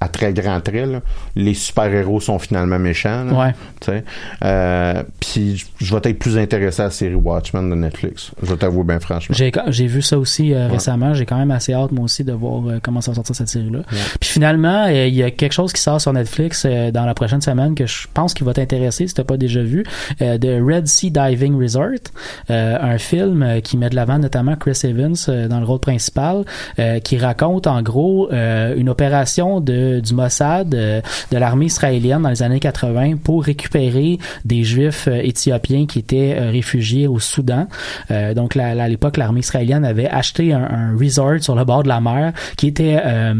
[0.00, 1.00] à très grand trait, là.
[1.36, 3.32] Les super-héros sont finalement méchants, là.
[3.32, 3.54] Ouais.
[3.80, 4.04] Tu sais.
[4.44, 8.32] Euh, puis je vais être plus intéressé à la série Watchmen de Netflix.
[8.42, 9.34] Je vais t'avouer bien franchement.
[9.36, 11.14] J'ai j'ai vu ça aussi euh, récemment.
[11.14, 13.48] J'ai quand même assez hâte, moi aussi, de voir euh, comment ça va sortir cette
[13.48, 13.80] série-là.
[14.20, 17.40] Puis finalement, il y a quelque chose qui sort sur Netflix euh, dans la prochaine
[17.40, 19.84] semaine que je pense qu'il va t'intéresser si t'as pas déjà vu.
[20.22, 22.10] Euh, de Red Sea Diving Resort.
[22.50, 26.44] Euh, un film qui met de l'avant notamment Chris Evans dans le rôle principal,
[26.78, 32.22] euh, qui raconte en gros euh, une opération de, du Mossad, euh, de l'armée israélienne
[32.22, 37.18] dans les années 80 pour récupérer des juifs euh, éthiopiens qui étaient euh, réfugiés au
[37.18, 37.66] Soudan.
[38.10, 41.88] Euh, donc à l'époque, l'armée israélienne avait acheté un, un resort sur le bord de
[41.88, 43.34] la mer qui était euh,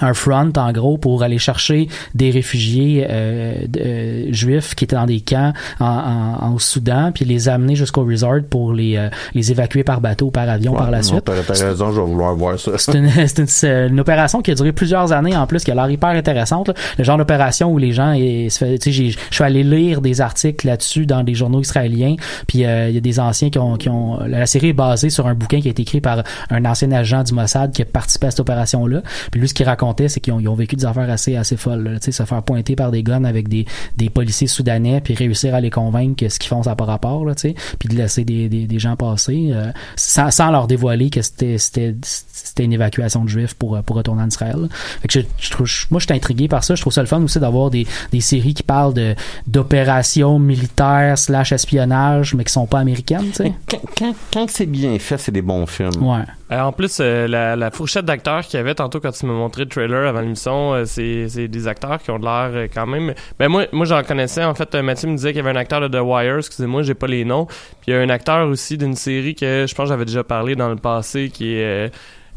[0.00, 5.06] un front en gros pour aller chercher des réfugiés euh, euh, juifs qui étaient dans
[5.06, 9.08] des camps en, en- en- au Soudan puis les amener jusqu'au resort pour les euh,
[9.34, 11.24] les évacuer par bateau par avion Ouais, par la suite.
[11.24, 12.72] T'as, raison, je vais vouloir voir ça.
[12.78, 15.88] C'est une, une, une opération qui a duré plusieurs années en plus, qui a l'air
[15.90, 16.68] hyper intéressante.
[16.68, 16.74] là.
[16.98, 20.20] Le genre d'opération où les gens, et, tu sais, j'ai- je suis allé lire des
[20.20, 22.16] articles là-dessus dans des journaux israéliens.
[22.46, 24.18] Puis euh, il y a des anciens qui ont, qui ont.
[24.26, 27.22] La série est basée sur un bouquin qui a été écrit par un ancien agent
[27.24, 29.02] du Mossad qui a participé à cette opération-là.
[29.30, 31.98] Puis lui, ce qu'il racontait, c'est qu'ils ont, vécu des affaires assez, assez folles.
[32.00, 35.54] Tu sais, se faire pointer par des guns avec des, des policiers soudanais, puis réussir
[35.54, 37.54] à les convaincre que ce qu'ils font, ça n'a pas rapport, là, tu sais.
[37.78, 41.58] Puis de laisser des, des, des gens passer, euh, sans, sans leur dévoiler que c'était,
[41.58, 44.56] c'était, c'était une évacuation de juifs pour, pour retourner en Israël.
[44.58, 44.68] là.
[45.02, 46.74] Fait que je, je trouve, je- moi, je suis intrigué par ça.
[46.74, 49.14] Je trouve ça le fun aussi d'avoir des, des séries qui parlent de,
[49.46, 53.52] d'opérations militaires slash espionnage, mais qui sont pas américaines, tu sais.
[53.68, 56.02] Quand, quand, quand c'est bien fait, c'est des bons films.
[56.02, 56.24] Ouais.
[56.52, 59.32] Euh, en plus, euh, la, la fourchette d'acteurs qu'il y avait tantôt quand tu me
[59.32, 62.68] montrais le trailer avant l'émission, euh, c'est, c'est des acteurs qui ont de l'air euh,
[62.72, 63.14] quand même.
[63.38, 64.44] Ben moi, moi j'en connaissais.
[64.44, 66.38] En fait, euh, Mathieu me disait qu'il y avait un acteur de The Wire.
[66.38, 67.46] Excusez-moi, j'ai pas les noms.
[67.46, 70.22] Puis il y a un acteur aussi d'une série que je pense que j'avais déjà
[70.22, 71.90] parlé dans le passé, qui est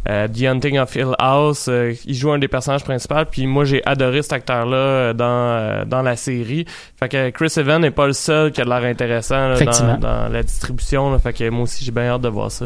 [0.05, 1.69] The Hunting of Hill House.
[2.05, 3.25] Il joue un des personnages principaux.
[3.29, 6.65] Puis moi, j'ai adoré cet acteur-là dans euh, dans la série.
[6.97, 9.97] Fait que Chris Evans n'est pas le seul qui a de l'air intéressant là, dans,
[9.99, 11.11] dans la distribution.
[11.11, 11.19] Là.
[11.19, 12.65] Fait que moi aussi, j'ai bien hâte de voir ça.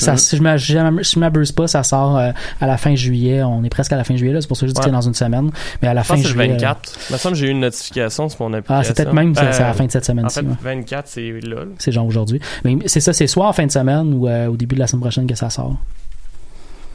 [0.00, 0.58] Ça, si je
[1.02, 3.42] si je m'abuse pas, ça sort euh, à la fin juillet.
[3.42, 4.40] On est presque à la fin juillet, là.
[4.40, 4.90] C'est pour ça que je dis que Ouais.
[4.90, 5.50] c'est dans une semaine.
[5.82, 6.54] Mais à la Je fin pense que c'est le juillet.
[6.56, 6.92] 24.
[7.08, 8.80] Il me semble que j'ai eu une notification sur mon application.
[8.80, 10.40] Ah, c'est peut-être même c'est c'est à la Euh, fin de cette En semaine-ci.
[10.40, 10.54] fait, ouais.
[10.62, 11.56] 24, c'est là.
[11.78, 12.40] C'est genre aujourd'hui.
[12.64, 14.86] Mais c'est ça, c'est soit en fin de semaine ou euh, au début de la
[14.86, 15.76] semaine prochaine que ça sort.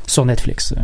[0.08, 0.74] Sur Netflix.
[0.78, 0.82] euh.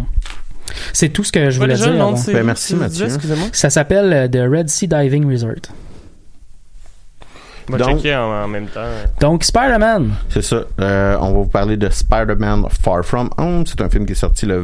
[0.94, 1.88] C'est tout ce que je voulais dire.
[1.90, 2.14] avant.
[2.28, 3.06] Ben, merci, Mathieu.
[3.06, 3.48] Excusez-moi.
[3.52, 5.56] Ça s'appelle euh, The Red Sea Diving Resort.
[7.74, 8.82] On va Donc- checker en, en même temps.
[9.20, 10.12] Donc, Spider-Man.
[10.30, 10.64] C'est ça.
[10.80, 13.66] Euh, on va vous parler de Spider-Man Far From Home.
[13.66, 14.60] C'est un film qui est sorti le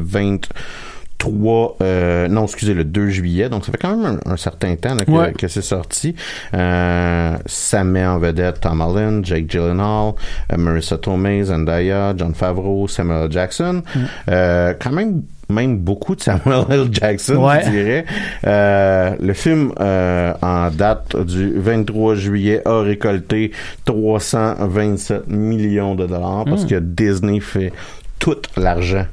[1.19, 1.77] 23...
[1.81, 3.49] Euh, non, excusez, le 2 juillet.
[3.49, 5.33] Donc, ça fait quand même un, un certain temps là, que, Ouais.
[5.33, 6.15] que c'est sorti.
[6.53, 10.13] Euh, ça met en vedette Tom Holland, Jake Gyllenhaal,
[10.53, 13.31] euh, Marissa Tomei, Zendaya, John Favreau, Samuel.
[13.31, 13.81] Jackson.
[14.29, 16.87] Euh, quand même même beaucoup de Samuel L.
[16.91, 17.61] Jackson, Ouais.
[17.65, 18.05] je dirais.
[18.45, 23.51] Euh, le film, euh, en date du 23 juillet, a récolté
[23.85, 27.71] 327 millions de dollars parce que Disney fait
[28.19, 29.05] tout l'argent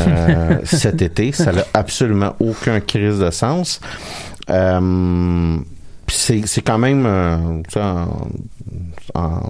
[0.00, 1.32] euh, cet été.
[1.32, 3.80] Ça n'a absolument aucun crise de sens.
[6.08, 8.06] C'est, c'est quand même ça,
[9.14, 9.40] en, en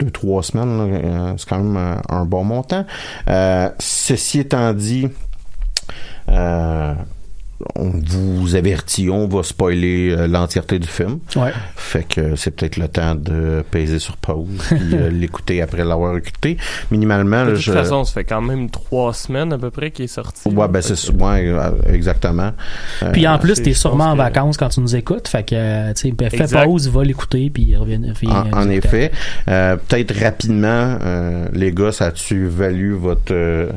[0.00, 2.84] deux, trois semaines, c'est quand même un bon montant.
[3.78, 5.08] Ceci étant dit,
[6.28, 6.94] euh,
[7.74, 11.18] on vous avertit, on va spoiler euh, l'entièreté du film.
[11.36, 11.52] Ouais.
[11.76, 16.16] Fait que c'est peut-être le temps de peser sur pause puis euh, l'écouter après l'avoir
[16.16, 16.56] écouté.
[16.90, 17.72] Minimalement, De là, toute je...
[17.72, 20.48] façon, ça fait quand même trois semaines à peu près qu'il est sorti.
[20.48, 21.10] Ouais, ben c'est.
[21.12, 22.52] Ouais, euh, exactement.
[23.02, 25.26] Euh, Puis en plus, c'est- t'es sûrement en que- vacances quand tu nous écoutes.
[25.28, 26.64] Fait que, euh, tu sais, ben, fais Exact.
[26.64, 28.00] pause, va l'écouter, puis reviens.
[28.26, 29.10] En, en effet,
[29.48, 33.70] euh, peut-être rapidement, euh, les gars, ça a-tu valu votre euh,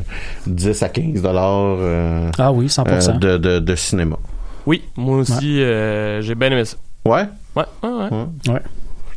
[0.47, 3.09] 10 à 15 dollars euh, Ah oui, 100%.
[3.15, 4.17] euh, de, de, de cinéma?
[4.65, 6.77] Oui, moi aussi, euh, j'ai bien aimé ça.
[7.05, 7.25] Ouais.
[7.55, 8.53] Ouais, ouais, ouais.
[8.53, 8.61] Ouais.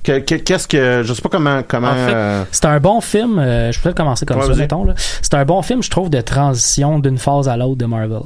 [0.05, 3.01] Que- que- Qu'est-ce que je sais pas comment comment En fait, euh, C'est un bon
[3.01, 3.39] film.
[3.39, 4.85] euh, je pourrais commencer comme Ouais, ça, mettons.
[4.85, 4.95] là.
[5.23, 8.19] C'est un bon film, je trouve, de transition d'une phase à l'autre de Marvel.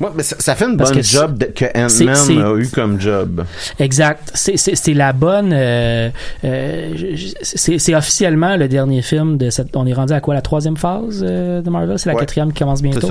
[0.00, 3.00] ouais, mais ça, ça fait une Parce bonne job de- que Ant-Man a eu comme
[3.00, 3.44] job.
[3.78, 4.30] Exact.
[4.34, 5.52] C'est- C'est c'est la bonne.
[5.54, 6.10] euh,
[6.44, 6.94] euh,
[7.42, 9.74] c'est c'est officiellement le dernier film de cette.
[9.74, 11.98] On est rendu à quoi la troisième phase de Marvel?
[11.98, 12.20] C'est la Ouais.
[12.20, 13.08] quatrième qui commence bientôt.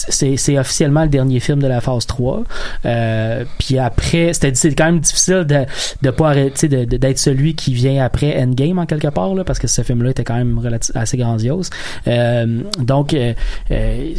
[0.00, 2.42] C'est officiellement le dernier film de la phase 3.
[2.84, 5.64] Euh, puis après, c'était c'est quand même difficile de
[6.02, 9.44] de pas arrêter de- de- d'être celui qui vient après Endgame en quelque part là,
[9.44, 10.58] parce que ce film-là était quand même
[10.94, 11.68] assez grandiose.
[12.06, 13.34] Euh, donc, euh,
[13.70, 14.14] euh,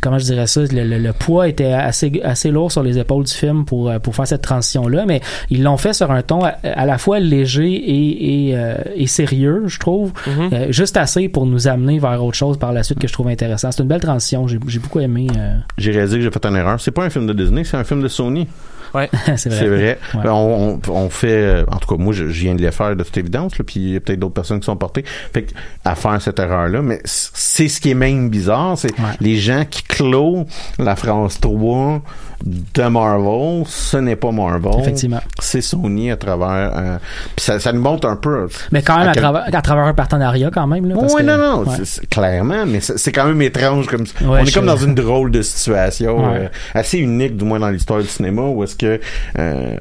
[0.00, 3.24] comment je dirais ça, le, le- le poids était assez assez lourd sur les épaules
[3.24, 5.20] du film pour pour faire cette transition-là, mais
[5.50, 8.02] ils l'ont fait sur un ton à, à la fois léger et
[8.48, 10.48] et, euh, et sérieux, je trouve, Mhm.
[10.52, 13.28] Euh, juste assez pour nous amener vers autre chose par la suite que je trouve
[13.28, 13.70] intéressant.
[13.72, 15.26] C'est une belle transition, j'ai beaucoup aimé.
[15.36, 16.80] euh, J'ai réalisé que j'ai fait une erreur.
[16.80, 18.46] C'est pas un film de Disney, c'est un film de Sony.
[19.36, 19.58] c'est vrai.
[19.58, 19.98] C'est vrai.
[20.14, 20.22] Ouais.
[20.24, 22.70] Ben, On, on, on fait, euh, en tout cas, moi, je, je viens de les
[22.72, 25.04] faire de toute évidence, là, puis il y a peut-être d'autres personnes qui sont portées.
[25.32, 25.52] Fait que,
[25.84, 29.06] à faire cette erreur-là, mais c'est ce qui est même bizarre, c'est Ouais.
[29.20, 30.46] les gens qui clôt
[30.78, 32.02] la phrase 3
[32.44, 34.72] de Marvel, ce n'est pas Marvel.
[34.80, 35.20] Effectivement.
[35.38, 36.96] C'est Sony à travers, euh,
[37.36, 38.48] puis ça, ça nous montre un peu.
[38.72, 40.86] Mais quand même à à, quel- travers, à travers un partenariat quand même.
[40.88, 41.76] Là, parce oui, que- non, non, ouais.
[42.10, 45.42] clairement, mais c'est quand même étrange comme on est je comme dans une drôle de
[45.42, 46.38] situation Ouais.
[46.42, 49.00] euh, assez unique du moins dans l'histoire du cinéma où est-ce que
[49.38, 49.76] euh,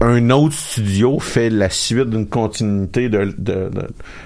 [0.00, 3.34] un autre studio fait la suite d'une continuité de,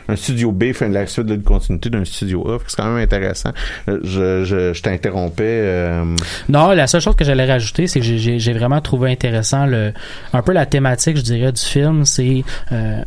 [0.09, 2.59] un studio B fait la suite d'une continuité d'un studio A.
[2.67, 3.51] C'est quand même intéressant.
[3.89, 4.01] Euh,
[4.45, 6.05] je, t'interrompais euh,
[6.49, 9.93] Non, la seule chose que j'allais rajouter, c'est que j'ai vraiment trouvé intéressant le
[10.33, 13.03] un peu la thématique, je dirais, du film, c'est euh,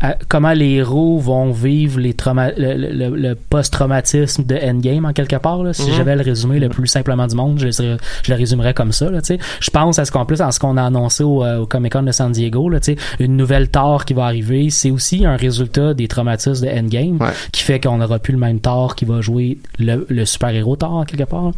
[0.00, 5.12] à- comment les héros vont vivre les trauma le, le- le post-traumatisme de Endgame en
[5.12, 5.62] quelque part.
[5.62, 5.72] Là.
[5.72, 5.96] Si Mhm.
[5.96, 8.92] j'avais le résumé le plus simplement du monde, je, le serais- je le résumerais comme
[8.92, 9.10] ça.
[9.10, 9.38] Là, tu sais.
[9.60, 11.92] je pense à ce qu'en plus, en ce qu'on a annoncé au, euh, au Comic
[11.92, 15.24] Con de San Diego, là, tu sais, une nouvelle Thor qui va arriver, c'est aussi
[15.26, 17.28] un résultat des traumatismes de Endgame Ouais.
[17.52, 20.92] qui fait qu'on n'aura plus le même Thor qui va jouer le, le super-héros Thor
[20.94, 21.50] en quelque part.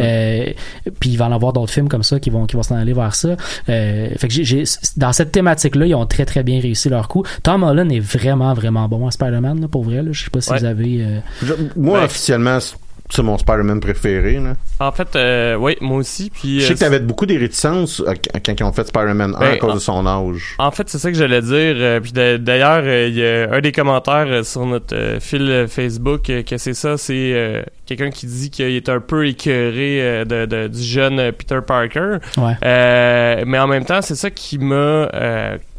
[0.00, 0.46] Euh,
[1.00, 2.92] puis il va en avoir d'autres films comme ça qui vont qui vont s'en aller
[2.92, 3.30] vers ça.
[3.68, 4.64] Euh, fait que j'ai-
[4.96, 7.24] dans cette thématique-là, ils ont très très bien réussi leur coup.
[7.42, 10.02] Tom Holland est vraiment vraiment bon à Spider-Man là, pour vrai.
[10.02, 10.10] Là.
[10.12, 10.58] Je sais pas si Ouais.
[10.58, 10.98] vous avez.
[11.02, 12.76] euh, je- moi Ben, officiellement c'est-
[13.22, 14.34] mon Spider-Man préféré.
[14.34, 14.52] Là.
[14.80, 16.28] En fait, euh, oui, moi aussi.
[16.30, 18.12] Puis, Je sais euh, que t'avais beaucoup des réticences euh,
[18.44, 20.54] quand ils ont fait Spider-Man 1 à Ben, cause en- de son âge.
[20.58, 21.50] En fait, c'est ça que j'allais dire.
[21.78, 25.20] euh, puis d'a- d'ailleurs, euh, il y a un des commentaires euh, sur notre euh,
[25.20, 26.98] fil Facebook euh, que c'est ça.
[26.98, 31.32] C'est euh, quelqu'un qui dit qu'il est un peu écœuré euh, de, de- du jeune
[31.32, 32.18] Peter Parker.
[32.36, 32.52] Ouais.
[32.62, 35.08] Euh, mais en même temps, c'est ça qui m'a...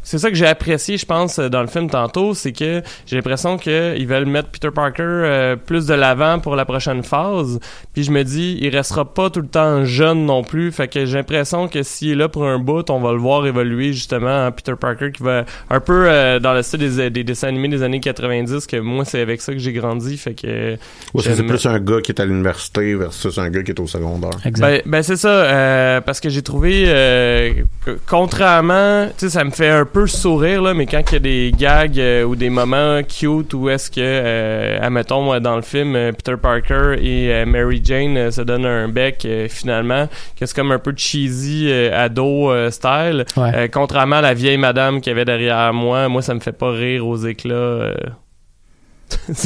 [0.02, 3.16] c'est ça que j'ai apprécié, je pense, euh, dans le film tantôt, c'est que j'ai
[3.16, 7.60] l'impression qu'ils veulent mettre Peter Parker euh, plus de l'avant pour la prochaine phase.
[7.92, 10.72] Puis je me dis, il restera pas tout le temps jeune non plus.
[10.72, 13.46] Fait que j'ai l'impression que s'il est là pour un bout, on va le voir
[13.46, 17.24] évoluer justement en Peter Parker qui va un peu euh, dans le style des, des
[17.24, 20.16] dessins animés des années 90, que moi c'est avec ça que j'ai grandi.
[20.16, 20.72] Fait que
[21.14, 23.86] Ouais, c'est plus un gars qui est à l'université versus un gars qui est au
[23.86, 24.30] secondaire.
[24.44, 24.66] Exact.
[24.66, 27.52] Ben, ben c'est ça, euh, parce que j'ai trouvé, euh,
[27.84, 31.16] que- contrairement, tu sais, ça me fait un peu sourire, là, mais quand il y
[31.16, 35.56] a des gags euh, ou des moments cute où est-ce que, euh, admettons, euh, dans
[35.56, 40.08] le film, Peter Parker et euh, Mary Jane euh, se donnent un bec, euh, finalement,
[40.38, 43.50] que c'est comme un peu cheesy, euh, ado euh, style, Ouais.
[43.54, 46.70] Euh, contrairement à la vieille madame qui avait derrière moi, moi, ça me fait pas
[46.70, 47.54] rire aux éclats.
[47.54, 47.94] euh.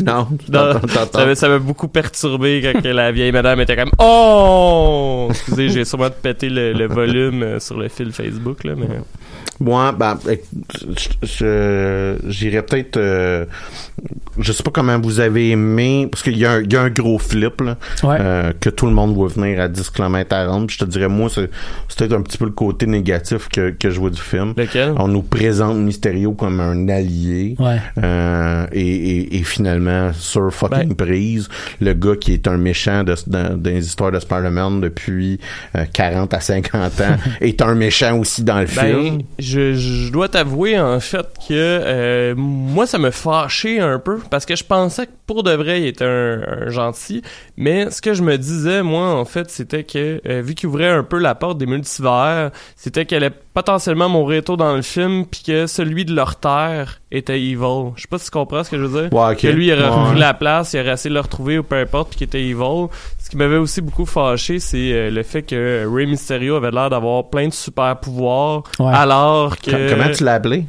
[0.05, 0.73] Non, Non.
[1.13, 5.29] Ça m'a- ça m'a beaucoup perturbé quand que la vieille madame était comme Oh!
[5.31, 8.87] Excusez, j'ai sûrement pété le, le volume sur le fil Facebook, là, mais.
[9.61, 12.97] Moi, ben, je- je- j'irais peut-être.
[12.97, 13.45] euh,
[14.39, 16.83] je sais pas comment vous avez aimé, parce qu'il y, a un- il y a
[16.83, 18.17] un gros flip là, Ouais.
[18.21, 20.47] euh, que tout le monde voit venir à 10 km à.
[20.67, 21.49] Puis Je te dirais, moi, c'est
[21.89, 24.55] c'est peut-être un petit peu le côté négatif que, que je vois du film.
[24.57, 24.93] Lequel?
[24.99, 27.55] On nous présente Mysterio comme un allié.
[27.61, 27.79] Ouais.
[28.03, 28.81] Euh, et,
[29.21, 31.49] et, et finalement, sur fucking Ben- prise,
[31.81, 35.39] le gars qui est un méchant de, dans, dans les histoires de Spider-Man depuis
[35.77, 39.21] euh, 40 à 50 ans est un méchant aussi dans le film.
[39.39, 44.47] Je, je dois t'avouer en fait que euh, moi ça me fâchait un peu parce
[44.47, 47.23] que je pensais que pour de vrai il était un, un gentil,
[47.57, 50.89] mais ce que je me disais moi en fait c'était que euh, vu qu'il ouvrait
[50.91, 55.27] un peu la porte des multivers, c'était qu'elle allait potentiellement mourir tôt dans le film
[55.27, 57.93] puis que celui de leur terre était evil.
[57.97, 59.13] Je sais pas si tu comprends ce que je veux dire.
[59.19, 59.37] Ouais.
[59.37, 60.19] Que lui il aurait Ouais.
[60.19, 62.89] la place, il aurait essayé de le retrouver ou peu importe puis qu'il était evil.
[63.25, 66.91] Ce qui m'avait aussi beaucoup fâché, c'est euh, le fait que Rey Mysterio avait l'air
[66.91, 68.93] d'avoir plein de super pouvoirs Ouais.
[68.95, 70.67] alors que Com- Comment tu l'as appelé?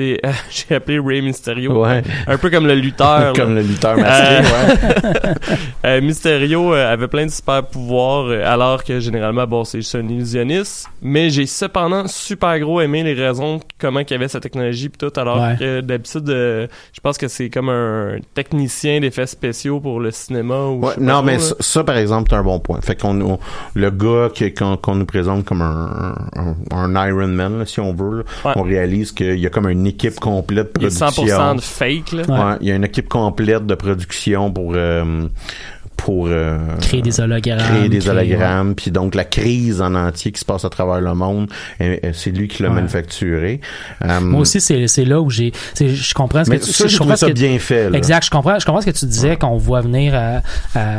[0.00, 0.20] C'est
[0.68, 2.02] j'ai appelé Rey Mysterio Ouais.
[2.26, 3.60] un peu comme le lutteur Comme là.
[3.62, 5.34] le lutteur masqué, ouais.
[5.84, 9.94] Euh, Mysterio euh, avait plein de super pouvoirs euh, alors que généralement bon c'est juste
[9.94, 14.40] un illusionniste mais j'ai cependant super gros aimé les raisons comment qu'il y avait sa
[14.40, 15.56] technologie pis tout alors Ouais.
[15.58, 20.64] que d'habitude euh, je pense que c'est comme un technicien d'effets spéciaux pour le cinéma
[20.66, 22.80] ou Ouais, non, mais ça, ça, par exemple, c'est un bon point.
[22.80, 23.38] Fait qu'on on-
[23.74, 24.28] le gars
[24.80, 26.54] qu'on nous présente comme un, un,
[26.94, 29.86] un Iron Man, là, si on veut, là, on réalise qu'il y a comme une
[29.90, 31.26] équipe complète de il y a production.
[31.38, 32.22] 100% de fake là.
[32.28, 32.38] Ouais.
[32.52, 35.26] Ouais, il y a une équipe complète de production pour euh,
[35.96, 37.58] pour euh, Créer des hologrammes.
[37.58, 40.98] créer des créer- hologrammes puis donc la crise en entier qui se passe à travers
[41.02, 41.48] le monde
[42.14, 42.76] c'est lui qui l'a Ouais.
[42.76, 43.60] manufacturé
[44.02, 45.52] Euh, Moi aussi, c'est c'est là où j'ai.
[45.78, 47.98] Je comprends ce mais que tu ça je comprends ce ça que- bien fait là.
[47.98, 50.40] Exact, je comprends, je comprends ce que tu disais, qu'on voit venir à,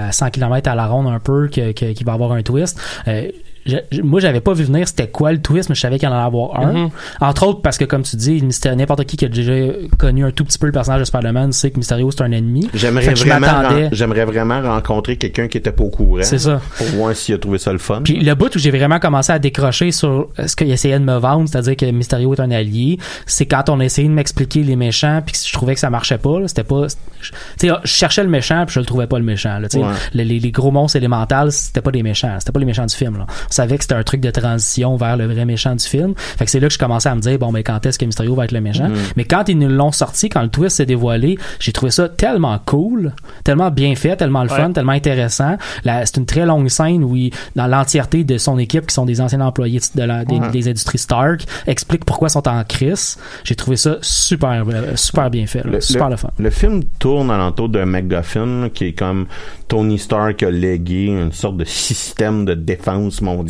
[0.07, 1.65] à 100 km à la ronde un peu, qu'il
[2.05, 2.79] va y avoir un twist.
[3.07, 3.27] Euh,
[3.65, 6.07] je- je- moi, j'avais pas vu venir c'était quoi le twist, mais je savais qu'il
[6.09, 6.73] y en allait avoir un.
[6.73, 6.89] Mhm.
[7.21, 9.53] Entre autres, parce que comme tu dis, Mysterio- n'importe qui qui a déjà
[9.97, 12.69] connu un tout petit peu le personnage de Spider-Man sait que Mysterio c'est un ennemi.
[12.73, 13.47] J'aimerais vraiment,
[13.91, 16.23] j'aimerais vraiment rencontrer quelqu'un qui était pas au courant.
[16.23, 16.61] C'est ça.
[16.77, 18.01] Pour voir s'il a trouvé ça le fun.
[18.03, 21.17] Puis le bout où j'ai vraiment commencé à décrocher sur ce qu'il essayait de me
[21.17, 24.75] vendre, c'est-à-dire que Mysterio est un allié, c'est quand on a essayé de m'expliquer les
[24.75, 26.39] méchants, puis que je trouvais que ça marchait pas.
[26.39, 26.47] là.
[26.47, 26.87] C'était pas,
[27.21, 29.59] je- tu sais, je cherchais le méchant, puis je le trouvais pas le méchant.
[29.59, 29.83] Là, tu sais.
[29.83, 29.91] Ouais.
[30.13, 32.95] les, les- les gros monstres élémentales, c'était pas des méchants, c'était pas les méchants du
[32.95, 33.17] film.
[33.17, 33.25] Là.
[33.51, 36.13] On savait que c'était un truc de transition vers le vrai méchant du film.
[36.15, 38.05] Fait que c'est là que je commençais à me dire bon, mais quand est-ce que
[38.05, 38.89] Mysterio va être le méchant?
[39.17, 42.57] Mais quand ils nous l'ont sorti, quand le twist s'est dévoilé, j'ai trouvé ça tellement
[42.65, 44.73] cool, tellement bien fait, tellement le fun, Ouais.
[44.73, 45.57] tellement intéressant.
[45.83, 49.19] C'est une très longue scène où il, dans l'entièreté de son équipe, qui sont des
[49.19, 50.49] anciens employés de la- des, Ouais.
[50.51, 53.17] des industries Stark, explique pourquoi ils sont en crise.
[53.43, 55.81] J'ai trouvé ça super, euh, super bien fait, là.
[55.81, 56.29] super le, fun.
[56.39, 59.25] Le film tourne alentour d'un MacGuffin qui est comme
[59.67, 63.40] Tony Stark a légué une sorte de système de défense mondiale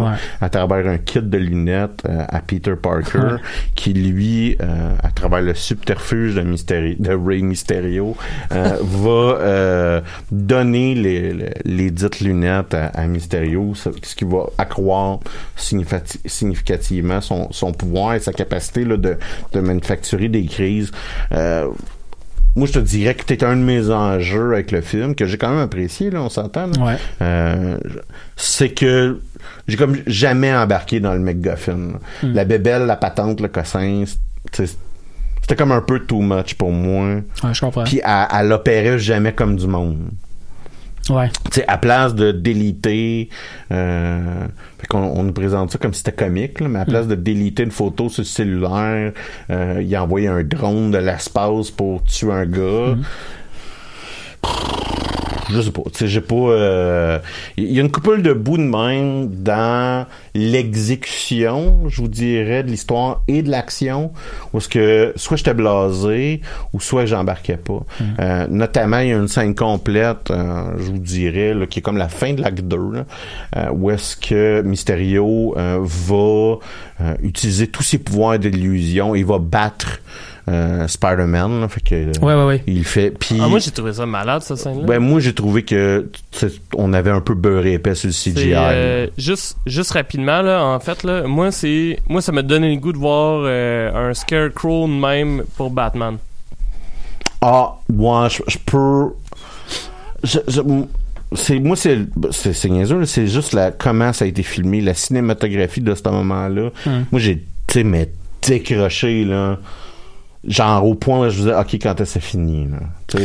[0.00, 0.16] Ouais.
[0.40, 3.36] à travers un kit de lunettes euh, à Peter Parker
[3.74, 8.16] qui lui, euh, à travers le subterfuge de, Mysterio, de Ray Mysterio,
[8.50, 15.30] va euh, donner les, les, les dites lunettes à, à Mysterio, ce qui va accroître
[15.56, 19.16] significativement son, son pouvoir et sa capacité là, de,
[19.52, 20.90] de manufacturer des crises.
[22.56, 25.38] Moi, je te dirais que t'es un de mes enjeux avec le film, que j'ai
[25.38, 26.70] quand même apprécié, là, on s'entend.
[26.80, 26.96] Ouais.
[27.22, 27.78] Euh,
[28.36, 29.20] c'est que
[29.68, 31.92] j'ai comme jamais embarqué dans le McGuffin.
[32.22, 32.32] Hmm.
[32.34, 34.04] La bébelle, la patente, le cossin,
[34.52, 37.20] c'était comme un peu too much pour moi.
[37.44, 37.84] Ouais, je comprends.
[37.84, 40.10] Puis elle, elle opérait jamais comme du monde.
[41.08, 41.28] Ouais.
[41.46, 43.30] Tu sais, à place de déliter,
[43.72, 44.46] euh,
[44.78, 47.14] fait qu'on on nous présente ça comme si c'était comique, là, mais à place de
[47.14, 49.12] déliter une photo sur le cellulaire,
[49.50, 52.96] euh, il a envoyé un drone de l'espace pour tuer un gars.
[55.52, 56.34] Je sais pas, tu sais, j'ai pas...
[56.34, 57.18] euh,
[57.56, 62.68] Il y a une couple de bouts de même dans l'exécution, je vous dirais, de
[62.68, 64.12] l'histoire et de l'action,
[64.52, 66.40] où est-ce que soit j'étais blasé,
[66.72, 67.80] ou soit j'embarquais pas.
[68.20, 71.82] Euh, notamment, il y a une scène complète, euh, je vous dirais, là, qui est
[71.82, 73.04] comme la fin de l'acte 2, là,
[73.56, 76.58] euh, où est-ce que Mysterio euh, va
[77.00, 80.00] euh, utiliser tous ses pouvoirs d'illusion, il va battre
[80.48, 81.94] euh, Spider-Man, là, fait que...
[81.94, 82.62] euh, Ouais, ouais, ouais.
[82.66, 83.10] Il fait...
[83.10, 84.84] Puis, Ah, moi, j'ai trouvé ça malade, cette scène-là.
[84.86, 86.08] ben, moi, j'ai trouvé que
[86.74, 88.54] on avait un peu beurré épais sur le CGI.
[88.54, 92.80] euh, juste, juste rapidement, là, en fait, là, moi, c'est, moi, ça m'a donné le
[92.80, 96.16] goût de voir euh, un Scarecrow même pour Batman.
[97.42, 99.12] Ah, moi, je, je peux.
[100.22, 100.60] Je, je-
[101.32, 101.96] c'est moi c'est
[102.32, 105.94] c'est c'est niaiseux, là, c'est juste la comment ça a été filmé la cinématographie de
[105.94, 107.04] ce moment-là Hum.
[107.12, 108.10] moi j'ai tu sais mais
[108.42, 109.58] décroché là
[110.46, 112.78] genre au point où je disais ok quand est-ce que c'est fini là?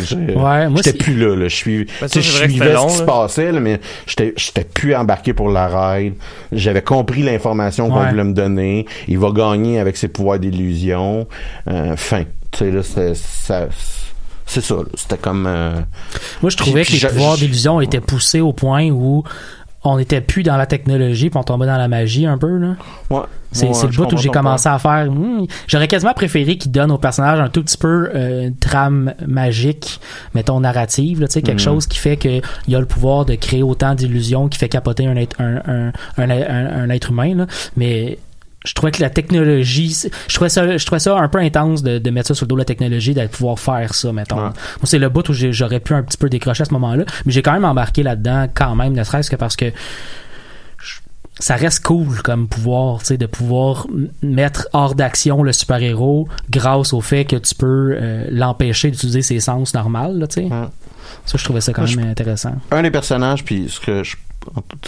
[0.03, 1.47] J'ai- Ouais, moi, j'étais plus là là.
[1.47, 4.34] Je suis Ben, tu sais ça, je suivais ce qui se passait là, mais j'étais
[4.36, 6.16] j'étais plus embarqué pour la ride.
[6.51, 8.09] J'avais compris l'information qu'on Ouais.
[8.09, 8.86] voulait me donner.
[9.07, 11.28] Il va gagner avec ses pouvoirs d'illusion.
[11.70, 12.24] Euh, fin.
[12.51, 13.68] Tu sais là c'est ça
[14.47, 15.74] c'est ça c'était comme euh,
[16.41, 19.24] Moi, je trouvais Puis- que les pouvoirs d'illusion étaient poussés au point où
[19.86, 22.75] on n'était plus dans la technologie puis on tombait dans la magie un peu, là.
[23.09, 23.19] ouais,
[23.51, 25.09] C'est ouais, c'est le bout où j'ai commencé à faire.
[25.11, 29.13] hmm, J'aurais quasiment préféré qu'ils donnent au personnage un tout petit peu euh, une trame
[29.27, 29.99] magique,
[30.33, 31.63] mettons narrative, là, tu sais, quelque Mhm.
[31.65, 35.05] chose qui fait qu'il y a le pouvoir de créer autant d'illusions qui fait capoter
[35.07, 37.36] un être, un, un, un, un- un être humain.
[37.36, 37.45] Là.
[37.77, 38.17] Mais
[38.66, 39.95] je trouvais que la technologie,
[40.28, 42.49] je trouvais ça, je trouvais ça un peu intense de, de mettre ça sur le
[42.49, 44.38] dos de la technologie, d'être pouvoir faire ça, mettons.
[44.38, 44.41] Ouais.
[44.43, 44.53] Moi,
[44.84, 47.41] c'est le bout où j'aurais pu un petit peu décrocher à ce moment-là, mais j'ai
[47.41, 49.72] quand même embarqué là-dedans, quand même, ne serait-ce que parce que
[51.39, 53.88] ça reste cool comme pouvoir, tu sais, de pouvoir
[54.22, 59.41] mettre hors d'action le super-héros grâce au fait que tu peux euh, l'empêcher d'utiliser ses
[59.41, 60.43] sens normaux, là, tu sais.
[60.45, 60.68] Ouais.
[61.26, 62.53] Ça, je trouvais ça quand Moi, même intéressant.
[62.72, 64.16] un des personnages, puis ce que je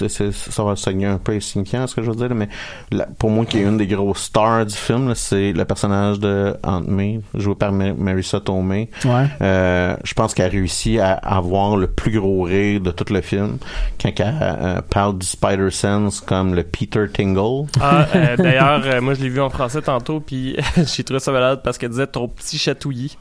[0.08, 2.50] ça va sogner un peu insignifiant ce que je veux dire, mais
[2.92, 6.56] la- pour moi qui est une des grosses stars du film, c'est le personnage de
[6.64, 8.90] Aunt May, joué par Ma- Marissa Tomei.
[9.06, 9.26] Ouais.
[9.42, 13.22] Euh, je pense qu'elle a réussi à avoir le plus gros rire de tout le
[13.22, 13.58] film
[14.02, 17.68] quand elle euh, parle du Spider-Sense comme le Peter Tingle.
[17.82, 20.56] Ah, euh, d'ailleurs, euh, moi, je l'ai vu en français tantôt, puis
[20.96, 23.18] j'ai trouvé ça malade parce qu'elle disait ton petit chatouillis.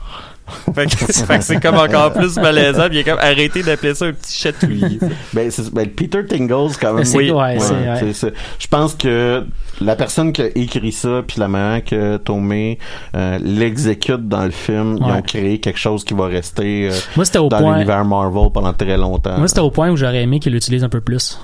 [0.77, 3.97] Fait que, fait que c'est comme encore plus malaisant, puis il est comme arrêté d'appeler
[3.97, 5.01] ça un petit chatouillis.
[5.33, 7.05] Ben, ben, Peter Tingle, c'est quand même...
[7.15, 7.31] Oui.
[7.31, 8.13] ouais, ouais.
[8.59, 9.45] je pense que
[9.81, 12.79] la personne qui a écrit ça, puis la manière que Tomei
[13.15, 17.25] euh, l'exécute dans le film, ils ont créé quelque chose qui va rester euh, Moi,
[17.39, 19.39] au dans l'univers Marvel pendant très longtemps.
[19.39, 21.39] Moi, c'était au point où j'aurais aimé qu'il l'utilise un peu plus.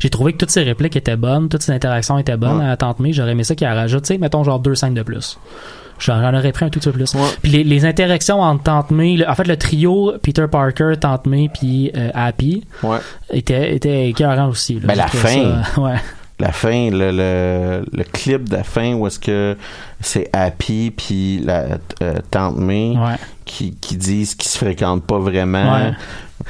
[0.00, 2.68] J'ai trouvé que toutes ses répliques étaient bonnes, toutes ses interactions étaient bonnes Ouais.
[2.68, 3.12] à Tante May.
[3.12, 5.38] J'aurais aimé ça qu'il rajoute, tu sais, mettons genre deux scènes de plus.
[6.04, 7.14] J'en aurais pris un tout petit peu plus.
[7.14, 7.20] Ouais.
[7.42, 11.26] Puis les, les interactions entre Tante May, le- en fait, le trio Peter Parker, Tante
[11.26, 12.98] May, puis euh, Happy Ouais.
[13.32, 14.74] était, était écœurant aussi.
[14.74, 14.80] là.
[14.88, 15.62] Ben, la fin.
[15.74, 15.96] ça- ouais.
[16.40, 19.56] La fin, le, le, le clip de la fin où est-ce que
[20.02, 23.16] c'est Happy puis la euh, Tante May ouais.
[23.44, 25.72] qui, qui disent qu'ils se fréquentent pas vraiment.
[25.74, 25.92] Ouais.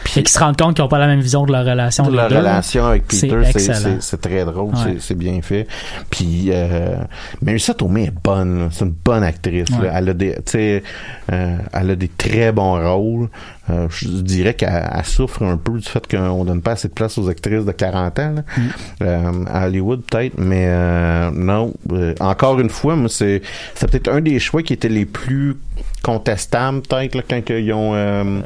[0.05, 2.05] Puis Et qui se rendent compte qu'ils n'ont pas la même vision de leur relation.
[2.07, 2.16] de deux.
[2.38, 3.78] relation avec Peter, c'est- excellent.
[3.82, 4.96] c'est c'est très drôle, Ouais.
[4.98, 5.66] c'est- bien fait.
[6.09, 6.96] Puis euh,
[7.42, 8.68] Marissa Tomei est bonne, là.
[8.70, 9.68] c'est une bonne actrice.
[9.68, 9.90] Ouais.
[9.92, 10.82] Elle a des, tu sais,
[11.30, 13.28] euh, elle a des très bons rôles.
[13.70, 16.94] Euh, je dirais qu'elle elle souffre un peu du fait qu'on donne pas assez de
[16.94, 18.42] place aux actrices de 40 ans là.
[18.57, 18.62] Mm.
[19.03, 21.74] Euh, à Hollywood peut-être, mais euh, non.
[21.92, 23.41] Euh, encore une fois, moi c'est
[23.74, 25.57] c'est peut-être un des choix qui étaient les plus
[26.03, 28.40] contestables peut-être quand que ils ont euh,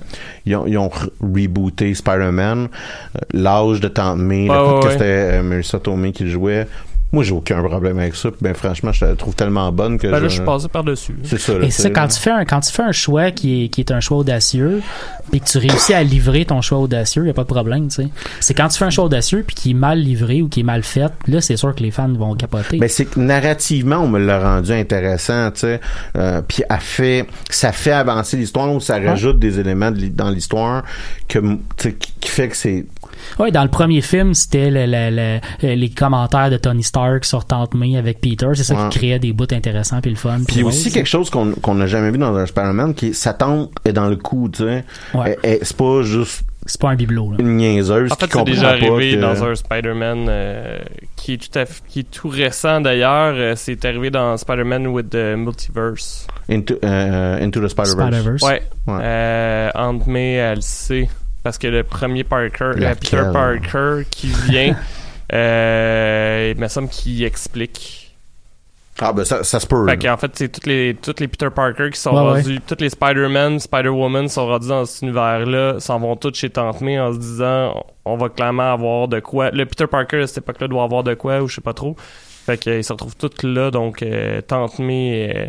[0.44, 2.68] ils ont, ils ont re- rebooté Spider-Man.
[3.16, 4.92] Euh, L'âge de Tante May, Ouais, ouais, que ouais.
[4.92, 6.66] c'était euh, Marissa Tomei qui le jouait.
[7.12, 8.30] Moi, j'ai aucun problème avec ça.
[8.30, 10.28] Puis, ben, franchement, je la trouve tellement bonne que Ben là, je...
[10.28, 11.16] je suis passé par-dessus.
[11.24, 11.58] C'est ça.
[11.58, 13.68] là, Et c'est ça, quand tu fais un, quand tu fais un choix qui est,
[13.68, 14.82] qui est un choix audacieux,
[15.30, 18.02] puis que tu réussis à livrer ton choix audacieux, il a pas de problème, tu
[18.02, 18.08] sais.
[18.40, 20.64] C'est quand tu fais un choix audacieux puis qui est mal livré ou qui est
[20.64, 22.78] mal fait, là, c'est sûr que les fans vont capoter.
[22.78, 25.80] Ben, c'est que narrativement, on me l'a rendu intéressant, tu sais.
[26.16, 30.84] Euh, puis fait, ça fait avancer l'histoire ou ça rajoute des éléments de dans l'histoire
[31.28, 32.86] que, tu sais, qui, qui fait que c'est,
[33.38, 37.44] Oui, dans le premier film, c'était le- le- le- les commentaires de Tony Stark sur
[37.44, 38.48] Tante May avec Peter.
[38.54, 38.88] C'est ça Ouais.
[38.90, 40.38] qui créait des bouts intéressants puis le fun.
[40.46, 43.70] Puis aussi quelque chose qu'on n'a jamais vu dans un Spider-Man, qui est sa tante
[43.84, 44.84] est dans le coup, tu sais.
[45.14, 45.38] Ouais.
[45.62, 47.36] C'est pas juste C'est pas un bibelot, là.
[47.38, 50.78] une niaiseuse En qui fait, c'est déjà arrivé que- dans un Spider-Man euh,
[51.14, 53.34] qui est tout à f- qui est tout récent d'ailleurs.
[53.36, 56.26] Euh, c'est arrivé dans Spider-Man with the Multiverse.
[56.50, 58.08] Into, euh, Into the Spider-Verse.
[58.08, 58.42] Spider-Verse.
[58.42, 58.62] Ouais.
[58.88, 59.00] Ouais.
[59.00, 61.08] Euh, Aunt May, elle sait.
[61.46, 62.94] Parce que le premier Parker, euh?
[62.96, 64.74] Peter Parker qui vient,
[65.32, 68.12] euh, il me semble qu'il explique.
[68.98, 69.86] Ah, ben ça, ça se peut.
[69.86, 72.42] Fait qu'en fait, c'est toutes les, toutes les Peter Parker qui sont Ouais, ouais.
[72.42, 76.80] rendus, toutes les Spider-Man, Spider-Woman sont rendus dans cet univers-là, s'en vont tous chez Tante
[76.80, 79.52] May en se disant, on va clairement avoir de quoi.
[79.52, 81.94] Le Peter Parker à cette époque-là doit avoir de quoi, ou je sais pas trop.
[82.44, 85.46] Fait qu'ils se retrouvent tous là, donc euh, Tante May euh,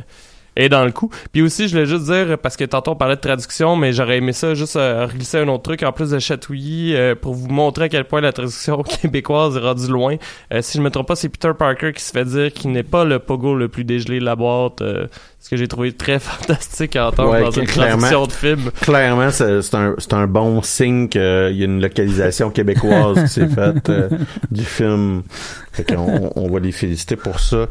[0.58, 1.10] est dans le coup.
[1.32, 4.18] Puis aussi, je voulais juste dire, parce que tantôt on parlait de traduction, mais j'aurais
[4.18, 7.47] aimé ça juste euh, glisser un autre truc en plus de chatouillis euh, pour vous
[7.47, 10.16] montrer à quel point la traduction québécoise est rendue loin.
[10.53, 12.84] Euh, si je me trompe pas, c'est Peter Parker qui se fait dire qu'il n'est
[12.84, 14.82] pas le pogo le plus dégelé de la boîte.
[14.82, 15.08] euh,
[15.39, 18.72] ce que j'ai trouvé très fantastique à entendre Ouais, dans une traduction de film.
[18.82, 24.10] Clairement, c'est un, bon signe qu'il y a une localisation québécoise qui s'est faite euh,
[24.51, 25.24] du film.
[25.72, 27.68] Fait qu'on on va les féliciter pour ça.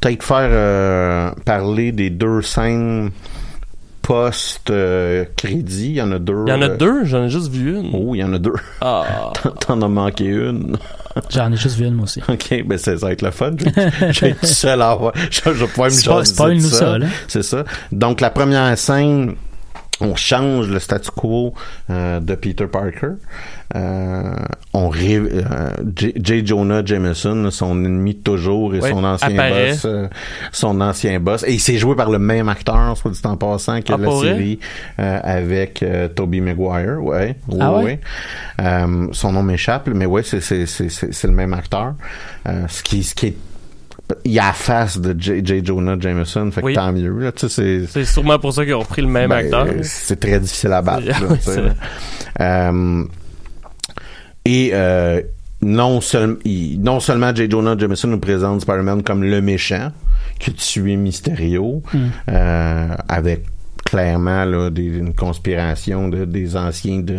[0.00, 3.10] Peut-être faire euh, parler des deux scènes
[4.02, 5.86] post-crédit.
[5.90, 6.44] il y en a deux.
[6.46, 7.90] Il y en a euh, deux, j'en ai juste vu une.
[7.92, 8.54] Oh, il y en a deux.
[8.80, 9.32] Ah.
[9.60, 10.76] T'en as manqué une.
[11.30, 12.20] J'en ai juste vu une, moi aussi.
[12.28, 13.52] OK, ben c'est- ça va être le fun.
[14.10, 15.12] Je vais- être seul à voir.
[15.30, 17.06] Je, vais pouvoir me jaser Spoil-nous de ça, là.
[17.26, 17.64] C'est ça.
[17.90, 19.34] Donc, la première scène,
[20.00, 21.52] on change le statu quo
[21.90, 23.14] euh, de Peter Parker.
[23.76, 24.32] Euh,
[24.72, 26.12] on euh, J.
[26.16, 26.46] J.
[26.46, 29.70] Jonah Jameson, son ennemi de toujours et Ouais, son ancien apparaît.
[29.70, 30.08] boss, euh,
[30.52, 31.44] son ancien boss.
[31.46, 34.10] Et il s'est joué par le même acteur, soit dit en passant, que Ah, la
[34.10, 34.58] série
[34.98, 36.98] euh, avec euh, Tobey Maguire.
[37.00, 37.36] Ouais.
[37.48, 38.00] Oui, Ah ouais?
[38.60, 41.94] Euh, son nom m'échappe, mais ouais, c'est c'est c'est c'est c'est le même acteur.
[42.48, 43.36] Euh, ce qui ce qui est
[44.24, 45.40] il y a la face de J.
[45.44, 45.64] J.
[45.64, 46.74] Jonah Jameson, fait que Oui.
[46.74, 47.16] tant mieux.
[47.20, 49.68] Là, tu sais, c'est C'est sûrement pour ça qu'ils ont repris le même ben, acteur.
[49.82, 51.06] C'est très difficile à battre.
[51.06, 51.74] là, Oui, tu sais, c'est là.
[52.40, 53.04] Euh,
[54.52, 55.20] et euh,
[55.62, 57.48] non, seul- il- non seulement J.
[57.50, 59.92] Jonah Jameson nous présente Spider-Man comme le méchant
[60.38, 61.82] qui tué Mysterio,
[62.28, 63.44] euh, avec
[63.84, 67.18] clairement là, des, une conspiration de, des anciens de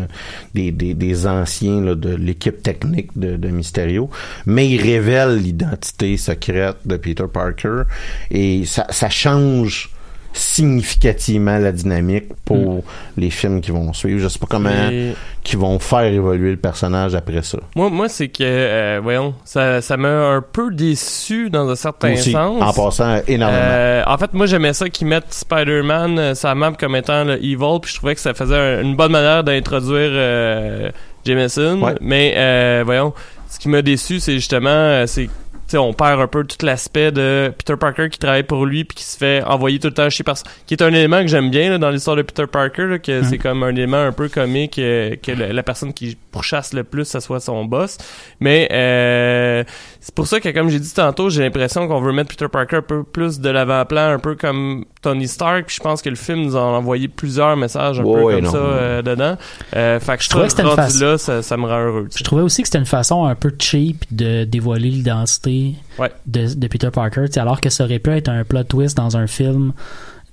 [0.54, 4.10] des, des, des anciens là, de l'équipe technique de, de Mysterio
[4.46, 7.82] mais il révèle l'identité secrète de Peter Parker
[8.30, 9.90] et ça, ça change
[10.34, 12.84] significativement la dynamique pour
[13.18, 15.14] les films qui vont suivre je sais pas comment Et-
[15.44, 19.82] qui vont faire évoluer le personnage après ça Moi, moi c'est que, euh, voyons, ça,
[19.82, 22.62] ça m'a un peu déçu dans un certain aussi, sens.
[22.62, 26.74] en passant énormément Euh, en fait, moi, j'aimais ça qu'ils mettent Spider-Man, euh, sa map
[26.80, 30.92] comme étant le evil, puis je trouvais que ça faisait un- une bonne manière d'introduire
[31.26, 31.80] Jameson.
[31.82, 31.96] Ouais.
[32.02, 33.14] Mais, voyons,
[33.50, 35.30] ce qui m'a déçu, c'est justement, c'est
[35.72, 38.96] sais, on perd un peu tout l'aspect de Peter Parker qui travaille pour lui puis
[38.96, 40.52] qui se fait envoyer tout le temps chez personne.
[40.66, 43.24] Qui est un élément que j'aime bien là, dans l'histoire de Peter Parker là, que
[43.24, 47.06] c'est comme un élément un peu comique euh, que la personne qui pourchasse le plus
[47.06, 47.98] ça soit son boss
[48.40, 49.64] mais euh,
[50.00, 52.78] c'est pour ça que comme j'ai dit tantôt j'ai l'impression qu'on veut mettre Peter Parker
[52.78, 56.16] un peu plus de l'avant-plan un peu comme Tony Stark puis je pense que le
[56.16, 58.52] film nous a envoyé plusieurs messages un peu comme non.
[58.52, 59.38] ça euh, dedans
[59.76, 62.08] euh, fait que je trouvais trouve que rendu là ça, ça me rend heureux.
[62.16, 66.10] Je trouvais aussi que c'était une façon un peu cheap de dévoiler l'identité Ouais.
[66.26, 68.96] de, de Peter Parker, tu sais, alors que ça aurait pu être un plot twist
[68.96, 69.74] dans un film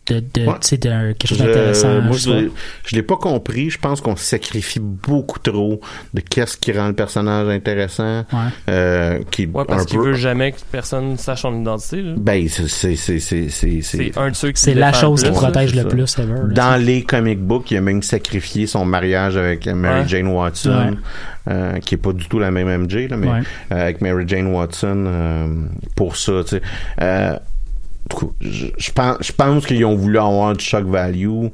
[0.08, 0.54] de, de Ouais.
[0.60, 2.00] tu sais, d'un- quelque chose Je- d'intéressant.
[2.00, 2.36] moi, je pas.
[2.40, 2.50] l'ai-
[2.86, 3.70] je l'ai pas compris.
[3.70, 5.80] Je pense qu'on sacrifie beaucoup trop
[6.14, 8.24] de qu'est-ce qui rend le personnage intéressant.
[8.32, 8.38] Ouais.
[8.68, 12.12] Euh, qui ouais parce qu'il peu- veut jamais que personne sache son identité là.
[12.16, 15.30] Ben, c'est c'est c'est c'est c'est c'est un de ceux qui C'est la chose qui
[15.30, 16.32] protège le plus ever.
[16.48, 20.08] là, Dans les comic books, il a même sacrifié son mariage avec Mary Ouais.
[20.08, 21.52] Jane Watson, Ouais.
[21.54, 23.40] euh, qui est pas du tout la même MJ, là, mais Ouais.
[23.72, 25.46] euh, avec Mary Jane Watson euh,
[25.96, 26.42] pour ça.
[28.40, 31.46] Je, pense, je pense qu'ils ont voulu avoir du shock value.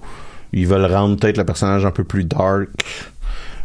[0.53, 2.69] Ils veulent rendre peut-être le personnage un peu plus dark.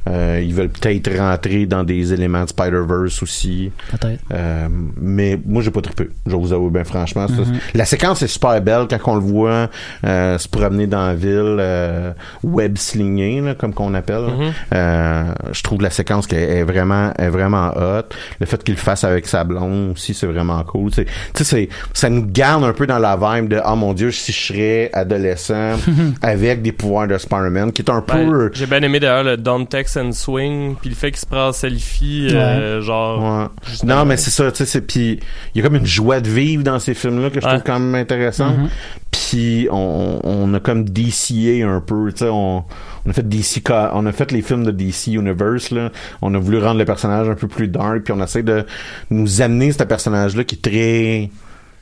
[0.10, 3.72] Euh, ils veulent peut-être rentrer dans des éléments de Spider-Verse aussi.
[3.91, 4.20] Peut-être.
[4.34, 4.68] Euh,
[4.99, 6.10] mais moi j'ai pas trippé.
[6.26, 7.28] Je vous avouer bien franchement.
[7.28, 7.60] ça, Mhm.
[7.76, 9.70] La séquence est super belle quand on le voit
[10.05, 12.12] euh, se promener dans la ville, euh,
[12.43, 14.26] web slingé là, comme qu'on appelle.
[14.74, 18.03] Euh, je trouve la séquence qui est, est vraiment est vraiment hot.
[18.39, 20.91] Le fait qu'il le fasse avec sa blonde aussi, c'est vraiment cool.
[20.91, 21.05] Tu
[21.36, 24.32] sais, c'est- ça nous garde un peu dans la vibe de oh mon dieu, si
[24.32, 25.76] je serais adolescent
[26.22, 29.38] avec des pouvoirs de Spider-Man, qui est un Ben, peu J'ai bien aimé d'ailleurs le
[29.38, 33.20] Don't Text and Swing, puis le fait qu'il se prend en selfie, euh, genre.
[33.22, 33.47] Ouais.
[33.84, 35.20] Non, mais c'est ça, tu sais, c'est puis
[35.54, 37.54] il y a comme une joie de vivre dans ces films-là que je Ouais.
[37.54, 38.58] trouve quand même intéressante.
[38.58, 38.70] Mhm.
[39.12, 42.64] Puis on, on a comme DCA un peu, tu sais, on,
[43.06, 43.62] on a fait DC,
[43.93, 45.91] on a fait les films de DC Universe là.
[46.22, 48.66] On a voulu rendre le personnage un peu plus dark, puis on essaie de
[49.10, 51.30] nous amener ce personnage-là qui est très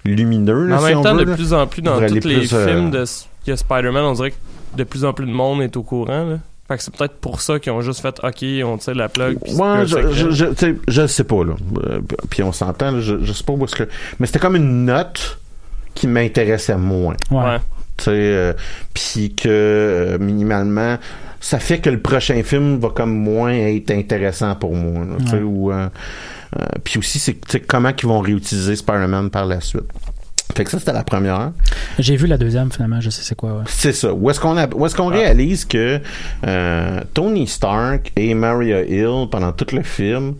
[0.05, 0.68] lumineux.
[0.68, 1.36] Là, en si même on temps, veut, de là.
[1.36, 3.05] plus en plus dans tous les plus, euh, films de
[3.55, 4.36] Spider-Man, on dirait que
[4.76, 6.24] de plus en plus de monde est au courant.
[6.26, 6.38] Là.
[6.68, 9.38] Fait que c'est peut-être pour ça qu'ils ont juste fait OK, on tire la plug.
[9.45, 11.53] c'est Ouais, je, je, je, sais, je sais pas, là.
[11.86, 13.88] Euh, Puis on s'entend, là, je, je sais pas où est-ce que.
[14.20, 15.39] Mais c'était comme une note
[15.93, 17.15] qui m'intéressait moins.
[17.32, 17.38] Ouais.
[17.43, 17.59] Ouais.
[17.97, 18.53] tu sais, euh,
[18.93, 20.97] puis que euh, minimalement
[21.39, 25.03] ça fait que le prochain film va comme moins être intéressant pour moi.
[25.03, 25.39] Ouais.
[25.74, 25.88] euh,
[26.57, 29.84] euh, puis aussi, c'est tu sais, comment qu'ils vont réutiliser Spider-Man par la suite.
[30.56, 31.52] Fait que ça, c'était la première.
[32.00, 33.64] J'ai vu la deuxième, finalement, je sais c'est quoi, ouais.
[33.68, 34.12] C'est ça.
[34.14, 36.00] Où est-ce qu'on a, où est-ce qu'on réalise que
[36.45, 40.36] euh, Tony Stark et Maria Hill pendant tout le film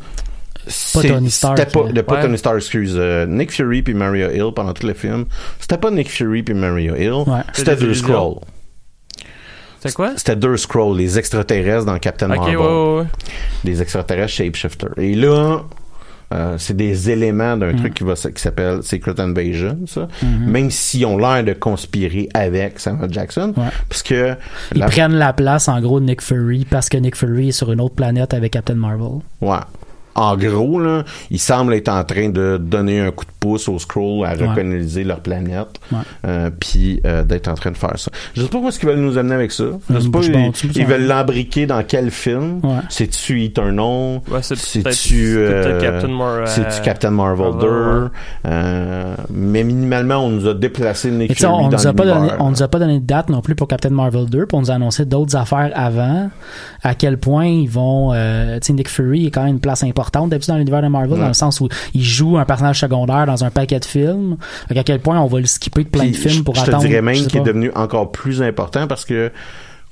[0.66, 2.22] c'est- Tony Stark, C'était pas, pas ouais.
[2.24, 2.94] Tony Stark, excuse.
[2.98, 5.26] euh, Nick Fury puis Maria Hill pendant tout le film.
[5.60, 7.12] C'était pas Nick Fury puis Maria Hill.
[7.28, 7.42] Ouais.
[7.54, 8.40] C'était C'était deux Scrolls.
[9.80, 10.14] C'est quoi?
[10.18, 12.58] C'était deux Scrolls, les extraterrestres dans Captain Ok, ouais, Marvel.
[12.58, 13.06] ouais, ouais.
[13.64, 14.88] Des extraterrestres shapeshifter.
[14.98, 15.62] Et là,
[16.34, 17.78] euh, c'est des éléments d'un Mm.
[17.78, 20.08] truc qui va qui s'appelle Secret Invasion, ça.
[20.24, 20.46] Mm-hmm.
[20.48, 23.64] Même s'ils ont l'air de conspirer avec Samuel Jackson, Ouais.
[23.88, 24.36] parce que
[24.74, 27.52] Ils la- prennent la place, en gros, de Nick Fury parce que Nick Fury est
[27.54, 29.20] sur une autre planète avec Captain Marvel.
[29.42, 29.58] Ouais.
[30.18, 33.80] En gros, là, ils semblent être en train de donner un coup de pouce aux
[33.80, 34.48] Skrulls à Ouais.
[34.48, 36.00] recoloniser leur planète, Ouais.
[36.28, 38.12] euh, puis euh, d'être en train de faire ça.
[38.36, 39.64] Je sais pas où est-ce qu'ils veulent nous amener avec ça.
[39.90, 42.60] Je sais pas, je ils, ils veulent l'embriquer dans quel film.
[42.64, 42.80] Ouais.
[42.90, 44.22] C'est-tu Eternal?
[44.42, 47.68] C'est-tu euh, Captain Mar- euh, Captain Marvel Marvel, 2?
[48.04, 48.08] ouais.
[48.48, 52.06] Euh, mais minimalement, on nous a déplacé Nick sais, Fury on dans nous a pas
[52.06, 52.38] donné, l'univers.
[52.42, 54.62] on nous a pas donné de date non plus pour Captain Marvel 2, puis on
[54.62, 56.30] nous a annoncé d'autres affaires avant.
[56.84, 59.84] À quel point ils vont, euh, tu sais, Nick Fury est quand même une place
[59.84, 61.20] importante d'habitude dans l'univers de Marvel, Ouais.
[61.20, 64.38] dans le sens où il joue un personnage secondaire dans un paquet de films.
[64.70, 66.68] À quel point on va le skipper de plein Puis de films pour je, je
[66.68, 66.84] attendre.
[66.84, 69.32] te dirais même je qu'il est devenu encore plus important parce que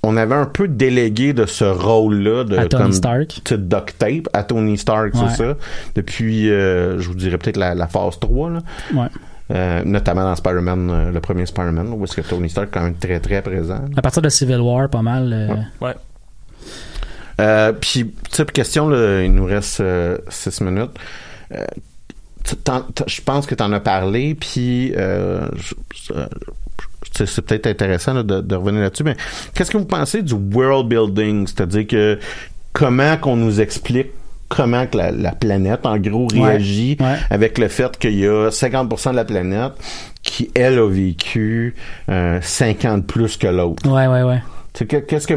[0.03, 3.41] on avait un peu délégué de ce rôle-là de à Tony comme Stark.
[3.57, 5.21] duct tape à Tony Stark, Ouais.
[5.29, 5.55] c'est ça.
[5.95, 8.59] Depuis, euh, je vous dirais peut-être la, la phase 3, là.
[8.93, 9.07] Ouais.
[9.51, 12.83] Euh, notamment dans Spider-Man, euh, le premier Spider-Man, où est-ce que Tony Stark est quand
[12.83, 13.79] même très très présent.
[13.97, 15.31] À partir de Civil War, pas mal.
[15.33, 15.87] euh, Ouais.
[15.87, 15.93] Ouais.
[17.41, 20.91] Euh, puis, tu question, là, il nous reste euh, six minutes.
[21.53, 21.65] Euh,
[23.07, 25.47] je pense que tu en as parlé, puis euh,
[27.13, 29.15] c'est peut-être intéressant là, de, de revenir là-dessus, mais
[29.53, 31.47] qu'est-ce que vous pensez du world building?
[31.47, 32.19] C'est-à-dire que
[32.73, 34.07] comment qu'on nous explique
[34.47, 37.15] comment que la, la planète, en gros, réagit Ouais.
[37.31, 39.73] avec le fait qu'il y a 50% de la planète
[40.21, 41.75] qui, elle, a vécu
[42.09, 43.89] euh, 50 plus que l'autre?
[43.89, 44.41] Ouais, ouais, ouais.
[45.07, 45.33] Qu'est-ce que...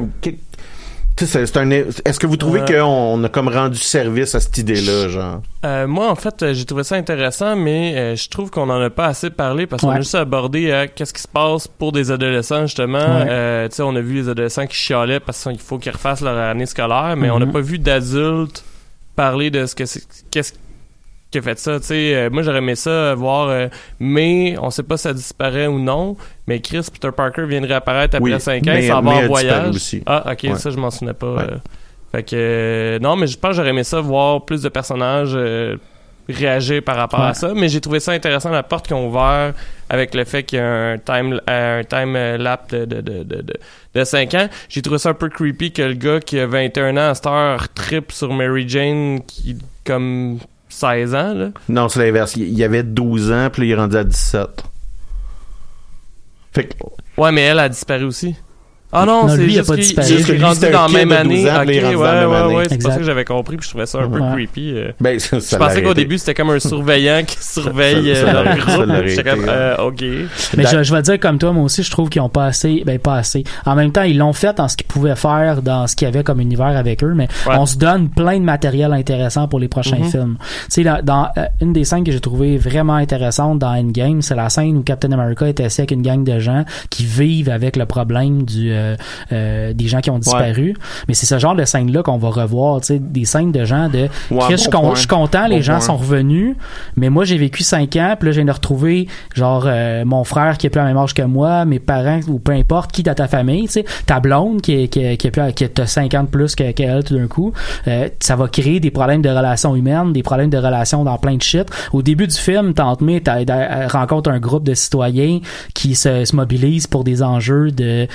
[1.27, 2.83] c'est- c'est un- Est-ce que vous trouvez Euh.
[2.83, 5.43] qu'on a comme rendu service à cette idée-là, genre?
[5.65, 8.81] Euh, moi, en fait, euh, j'ai trouvé ça intéressant, mais euh, je trouve qu'on en
[8.81, 9.97] a pas assez parlé parce qu'on Ouais.
[9.97, 12.99] a juste abordé euh, qu'est-ce qui se passe pour des adolescents, justement.
[12.99, 13.27] Ouais.
[13.29, 16.21] Euh, tu sais, on a vu les adolescents qui chialaient parce qu'il faut qu'ils refassent
[16.23, 18.65] leur année scolaire, mais on n'a pas vu d'adultes
[19.17, 20.53] parler de ce que c'est, qu'est-ce
[21.31, 21.79] qui a fait ça.
[21.81, 23.69] Tu sais, euh, moi, j'aurais aimé ça euh, voir, euh,
[24.01, 26.17] mais on sait pas si ça disparaît ou non.
[26.47, 29.27] Mais Chris Peter Parker vient de réapparaître après Oui, 5 ans, il s'en va en
[29.27, 29.75] voyage.
[29.77, 30.03] aussi.
[30.07, 30.55] Ah, ok, Ouais.
[30.57, 31.35] ça, je m'en souvenais pas.
[31.35, 31.43] Ouais.
[31.43, 31.57] euh.
[32.13, 35.37] Fait que, non, mais je pense que j'aurais aimé ça voir plus de personnages
[36.31, 37.53] réagir par rapport à ça.
[37.55, 39.55] Mais j'ai trouvé ça intéressant la porte qu'ils ont ouvert
[39.89, 43.43] avec le fait qu'il y a un time, un time lap de, de, de, de,
[43.43, 43.55] de,
[43.95, 44.49] de 5 ans.
[44.69, 47.27] J'ai trouvé ça un peu creepy que le gars qui a 21 ans à cette
[47.27, 49.57] heure trip sur Mary Jane qui
[49.87, 50.39] comme
[50.69, 51.51] 16 ans, là.
[51.69, 52.37] Non, c'est l'inverse.
[52.37, 54.63] Il y avait 12 ans, puis il est rendu à 17.
[56.53, 56.75] Fait que,
[57.17, 58.37] Ouais, mais elle a disparu aussi.
[58.91, 59.85] Ah non, Non, c'est juste pas qu'il
[60.41, 61.51] est rendu dans la même de 12 année.
[61.51, 62.55] ans, puis Ok, il est rendu ouais, ouais, année.
[62.55, 62.91] ouais, c'est Exact.
[62.93, 64.33] ça que j'avais compris, puis je trouvais ça un peu Ouais.
[64.33, 64.73] creepy.
[64.77, 64.93] euh.
[64.99, 68.23] ben, ça, Je ça pensais l'aurait qu'au début, c'était comme un surveillant qui surveille ça
[68.29, 69.07] euh, leur groupe.
[69.07, 70.03] J'étais comme, euh, OK.
[70.57, 72.47] Mais La- je, je vais dire comme toi, moi aussi, je trouve qu'ils ont pas
[72.47, 73.45] assez, ben pas assez.
[73.67, 76.09] En même temps, ils l'ont fait dans ce qu'ils pouvaient faire, dans ce qu'il y
[76.09, 77.57] avait comme univers avec eux, mais Ouais.
[77.59, 80.11] on se donne plein de matériel intéressant pour les prochains Mhm.
[80.11, 80.37] films.
[80.41, 84.23] Tu sais, dans, dans, euh, une des scènes que j'ai trouvé vraiment intéressante dans Endgame,
[84.23, 87.51] c'est la scène où Captain America est assis avec une gang de gens qui vivent
[87.51, 88.97] avec le problème du euh,
[89.33, 90.75] euh, des gens qui ont disparu.
[91.09, 93.89] Mais c'est ce genre de scène-là qu'on va revoir, tu sais, des scènes de gens
[93.89, 94.95] de Ouais, Chris, je suis bon con- point.
[94.95, 95.81] je suis content, les Bon gens point.
[95.81, 96.57] sont revenus,
[96.97, 100.25] mais moi j'ai vécu cinq ans, puis là je viens de retrouver genre euh, mon
[100.25, 103.03] frère qui a plus la même âge que moi, mes parents ou peu importe qui
[103.03, 105.65] dans ta famille, tu sais, ta blonde qui est qui est- qui est plus qui
[105.65, 107.53] a 50 plus que- qu'elle tout d'un coup,
[107.89, 111.37] euh, ça va créer des problèmes de relations humaines, des problèmes de relations dans plein
[111.37, 111.69] de shit.
[111.93, 113.23] Au début du film, Tante May
[113.89, 115.41] rencontre un groupe de citoyens
[115.75, 118.07] qui se, se mobilisent pour des enjeux de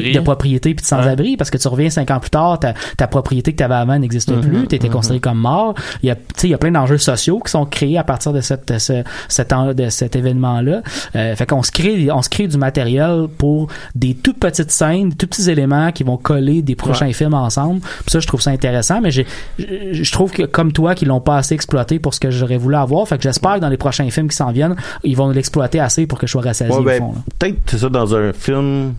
[0.00, 2.74] propri- de propriété puis de sans-abri parce que tu reviens cinq ans plus tard, ta,
[2.96, 5.74] ta propriété que tu avais avant n'existe Mhm, plus, tu étais considéré comme mort.
[6.02, 8.04] Il y a tu sais il y a plein d'enjeux sociaux qui sont créés à
[8.04, 10.82] partir de cette ce, cet en- de cet événement-là.
[11.16, 15.10] Euh, fait qu'on se crée on se crée du matériel pour des toutes petites scènes,
[15.10, 17.80] des tout petits éléments qui vont coller des prochains films ensemble.
[17.80, 19.26] Puis ça je trouve ça intéressant mais j'ai
[19.58, 22.56] je je trouve que comme toi qu'ils l'ont pas assez exploité pour ce que j'aurais
[22.56, 23.06] voulu avoir.
[23.08, 26.06] Fait que j'espère que dans les prochains films qui s'en viennent, ils vont l'exploiter assez
[26.06, 27.00] pour que je sois rassasié Ouais, au ben,
[27.38, 28.94] peut-être c'est ça dans un film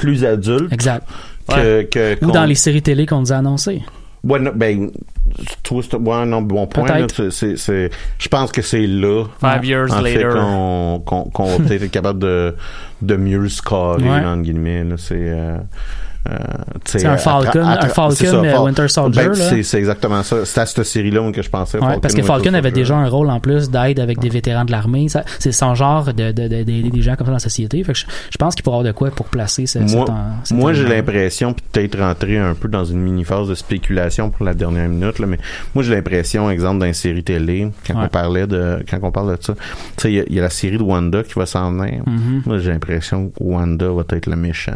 [0.00, 1.06] plus adulte Exact.
[1.48, 3.82] que, que Ou qu'on- dans les séries télé qu'on nous a annoncées.
[4.22, 4.90] Ouais, non, ben,
[5.62, 6.86] toi, c'est- ouais, non, bon point.
[7.30, 9.24] c'est- je pense que c'est là.
[9.40, 10.30] Five years en fait, later.
[10.38, 12.54] qu'on, qu'on, qu'on va peut-être être capable de,
[13.00, 14.24] de mieux scorer, Ouais.
[14.24, 14.84] entre guillemets.
[14.84, 15.56] Là, c'est, euh,
[16.28, 16.36] euh,
[16.84, 19.28] c'est un Falcon, un Falcon Winter Soldier.
[19.28, 20.44] Ben, c'est exactement ça.
[20.44, 21.78] C'est à cette série-là que je pensais.
[21.78, 24.70] Ouais, parce que Falcon avait déjà un rôle en plus d'aide avec des vétérans de
[24.70, 25.06] l'armée.
[25.38, 27.82] C'est son genre de, de, de, des gens comme ça dans la société.
[27.84, 30.04] Fait que je, je pense qu'il pourra avoir de quoi pour placer ce, Moi,
[30.50, 34.88] moi j'ai l'impression, peut-être rentrer un peu dans une mini-phase de spéculation pour la dernière
[34.88, 35.38] minute, là, mais
[35.74, 39.36] moi j'ai l'impression, exemple, dans une série télé, quand on parlait de quand on parle
[39.36, 39.54] de ça,
[40.04, 42.02] il y, a la série de Wanda qui va s'en venir.
[42.04, 42.42] Mm-hmm.
[42.46, 44.72] Moi j'ai l'impression que Wanda va être le méchant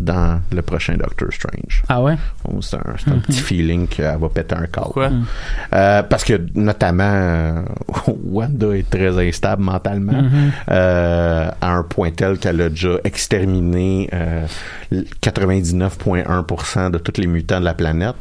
[0.00, 1.82] dans le prochain Doctor Strange.
[1.88, 2.16] Ah ouais?
[2.44, 4.84] Oh, c'est un, un petit feeling qu'elle va péter un câble.
[4.84, 5.10] Pourquoi?
[5.72, 7.62] Euh, parce que notamment euh,
[8.24, 10.50] Wanda est très instable mentalement mm-hmm.
[10.70, 14.08] euh, à un point tel qu'elle a déjà exterminé
[14.92, 18.16] 99,1% euh, de tous les mutants de la planète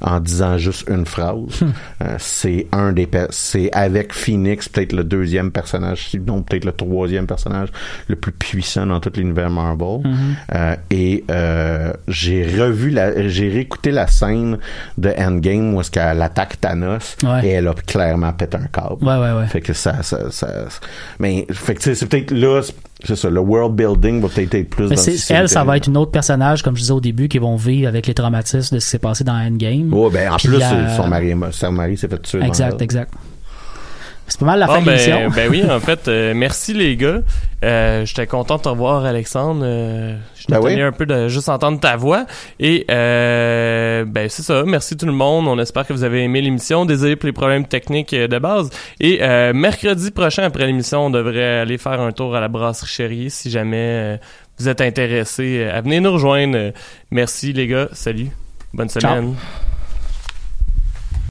[0.00, 1.60] en disant juste une phrase.
[1.60, 1.70] Hmm.
[2.18, 7.68] C'est un des c'est avec Phoenix peut-être le deuxième personnage, sinon peut-être le troisième personnage
[8.08, 10.00] le plus puissant dans tout l'univers Marvel.
[10.00, 10.76] Mm-hmm.
[10.90, 14.58] et euh, j'ai revu la, j'ai réécouté la scène
[14.98, 19.04] de Endgame où est-ce qu'elle attaque Thanos et elle a clairement pété un câble.
[19.04, 19.46] Ouais, ouais, ouais.
[19.46, 20.48] Fait que ça, ça, ça
[21.18, 22.62] mais fait que c'est peut-être là,
[23.04, 24.88] c'est ça, le world building va peut-être être plus.
[24.88, 27.56] dans elle, ça va être une autre personnage, comme je disais au début, qui vont
[27.56, 29.92] vivre avec les traumatismes de ce qui s'est passé dans Endgame.
[29.92, 30.60] Oh, ben en plus,
[30.96, 32.42] son mari, son mari s'est fait tuer.
[32.42, 33.12] Exact, exact.
[34.30, 35.30] C'est pas mal la ah, fin ben, de l'émission.
[35.34, 37.20] Ben oui, en fait, euh, merci les gars.
[37.64, 39.62] Euh, J'étais content de te revoir, Alexandre.
[39.64, 40.80] Euh, je ben oui.
[40.80, 42.26] un peu de juste entendre ta voix.
[42.60, 44.62] Et euh, ben c'est ça.
[44.64, 45.48] Merci tout le monde.
[45.48, 46.84] On espère que vous avez aimé l'émission.
[46.86, 48.70] Désolé pour les problèmes techniques de base.
[49.00, 52.88] Et euh, mercredi prochain, après l'émission, on devrait aller faire un tour à la brasserie
[52.88, 54.20] Chérie si jamais
[54.58, 56.72] vous êtes intéressé à venir nous rejoindre.
[57.10, 57.88] Merci les gars.
[57.92, 58.28] Salut.
[58.72, 59.34] Bonne semaine.
[59.34, 59.69] Ciao.